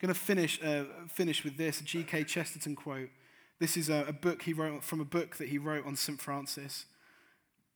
I'm 0.00 0.06
going 0.06 0.14
to 0.14 0.20
finish, 0.20 0.62
uh, 0.62 0.84
finish 1.08 1.44
with 1.44 1.58
this 1.58 1.82
G.K. 1.82 2.24
Chesterton 2.24 2.74
quote. 2.74 3.10
This 3.58 3.76
is 3.76 3.90
a, 3.90 4.06
a, 4.08 4.14
book 4.14 4.40
he 4.42 4.54
wrote 4.54 4.82
from 4.82 4.98
a 4.98 5.04
book 5.04 5.36
that 5.36 5.50
he 5.50 5.58
wrote 5.58 5.84
on 5.84 5.94
St. 5.94 6.18
Francis. 6.18 6.86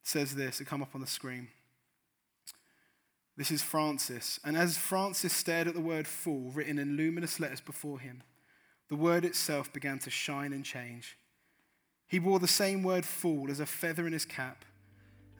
It 0.03 0.09
says 0.09 0.35
this, 0.35 0.59
it 0.59 0.65
come 0.65 0.81
up 0.81 0.95
on 0.95 1.03
the 1.03 1.07
screen. 1.07 1.49
This 3.37 3.51
is 3.51 3.63
Francis. 3.63 4.39
And 4.45 4.57
as 4.57 4.77
Francis 4.77 5.33
stared 5.33 5.69
at 5.69 5.75
the 5.75 5.81
word 5.81 6.07
fool 6.07 6.51
written 6.51 6.79
in 6.79 6.97
luminous 6.97 7.41
letters 7.41 7.61
before 7.61 7.99
him, 7.99 8.23
the 8.89 8.97
word 8.97 9.25
itself 9.25 9.73
began 9.73 9.99
to 10.01 10.11
shine 10.11 10.53
and 10.53 10.65
change. 10.65 11.17
He 12.07 12.19
wore 12.19 12.39
the 12.39 12.47
same 12.47 12.83
word 12.83 13.05
fool 13.05 13.51
as 13.51 13.61
a 13.61 13.67
feather 13.67 14.07
in 14.07 14.13
his 14.13 14.25
cap, 14.25 14.65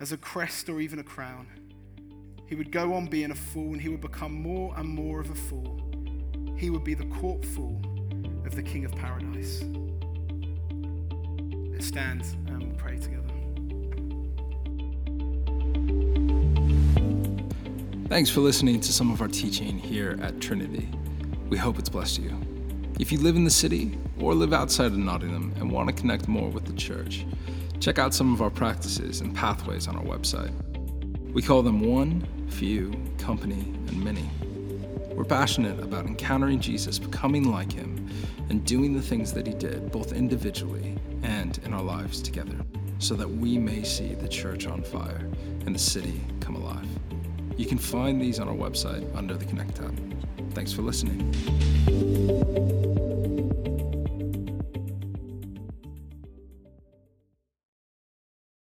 as 0.01 0.13
a 0.13 0.17
crest 0.17 0.69
or 0.69 0.81
even 0.81 0.99
a 0.99 1.05
crown. 1.05 1.47
He 2.47 2.55
would 2.55 2.73
go 2.73 2.95
on 2.95 3.07
being 3.07 3.31
a 3.31 3.35
fool 3.35 3.73
and 3.73 3.81
he 3.81 3.89
would 3.89 4.01
become 4.01 4.33
more 4.33 4.75
and 4.77 4.89
more 4.89 5.21
of 5.21 5.31
a 5.31 5.35
fool 5.35 5.85
he 6.57 6.71
would 6.71 6.85
be 6.85 6.95
the 6.95 7.05
court 7.07 7.45
fool 7.45 7.81
of 8.47 8.55
the 8.55 8.63
King 8.63 8.85
of 8.85 8.93
Paradise. 8.93 9.63
Let's 11.73 11.87
stand 11.87 12.25
and 12.47 12.79
pray 12.79 12.97
together. 12.97 13.34
Thanks 18.09 18.29
for 18.29 18.41
listening 18.41 18.81
to 18.81 18.93
some 18.93 19.11
of 19.11 19.23
our 19.23 19.29
teaching 19.29 19.79
here 19.79 20.19
at 20.21 20.39
Trinity. 20.39 20.91
We 21.49 21.57
hope 21.57 21.79
it's 21.79 21.89
blessed 21.89 22.19
you. 22.19 22.39
If 23.01 23.11
you 23.11 23.19
live 23.19 23.35
in 23.35 23.45
the 23.45 23.51
city 23.51 23.99
or 24.21 24.35
live 24.35 24.53
outside 24.53 24.89
of 24.89 24.99
Nottingham 24.99 25.55
and 25.57 25.73
want 25.73 25.89
to 25.89 25.95
connect 25.95 26.29
more 26.29 26.51
with 26.51 26.67
the 26.67 26.75
church, 26.75 27.25
check 27.81 27.99
out 27.99 28.13
some 28.13 28.35
of 28.35 28.43
our 28.43 28.51
practices 28.51 29.23
and 29.23 29.35
pathways 29.35 29.89
on 29.89 29.97
our 29.97 30.05
website. 30.05 30.53
We 31.33 31.41
call 31.41 31.63
them 31.63 31.81
one, 31.81 32.27
few, 32.51 32.95
company, 33.17 33.73
and 33.89 34.05
many. 34.05 34.29
We're 35.15 35.25
passionate 35.25 35.81
about 35.81 36.05
encountering 36.05 36.61
Jesus, 36.61 36.99
becoming 36.99 37.51
like 37.51 37.73
him, 37.73 38.07
and 38.51 38.67
doing 38.67 38.93
the 38.93 39.03
things 39.03 39.33
that 39.33 39.47
he 39.47 39.55
did, 39.55 39.91
both 39.91 40.13
individually 40.13 40.99
and 41.23 41.59
in 41.65 41.73
our 41.73 41.83
lives 41.83 42.21
together, 42.21 42.59
so 42.99 43.15
that 43.15 43.29
we 43.29 43.57
may 43.57 43.83
see 43.83 44.15
the 44.15 44.29
church 44.29 44.67
on 44.67 44.83
fire 44.83 45.27
and 45.65 45.75
the 45.75 45.79
city 45.81 46.21
come 46.41 46.57
alive. 46.57 46.87
You 47.57 47.67
can 47.67 47.79
find 47.79 48.21
these 48.21 48.41
on 48.41 48.49
our 48.49 48.55
website 48.55 49.05
under 49.17 49.35
the 49.35 49.45
Connect 49.45 49.77
tab. 49.77 49.95
Thanks 50.55 50.73
for 50.73 50.83
listening. 50.83 51.33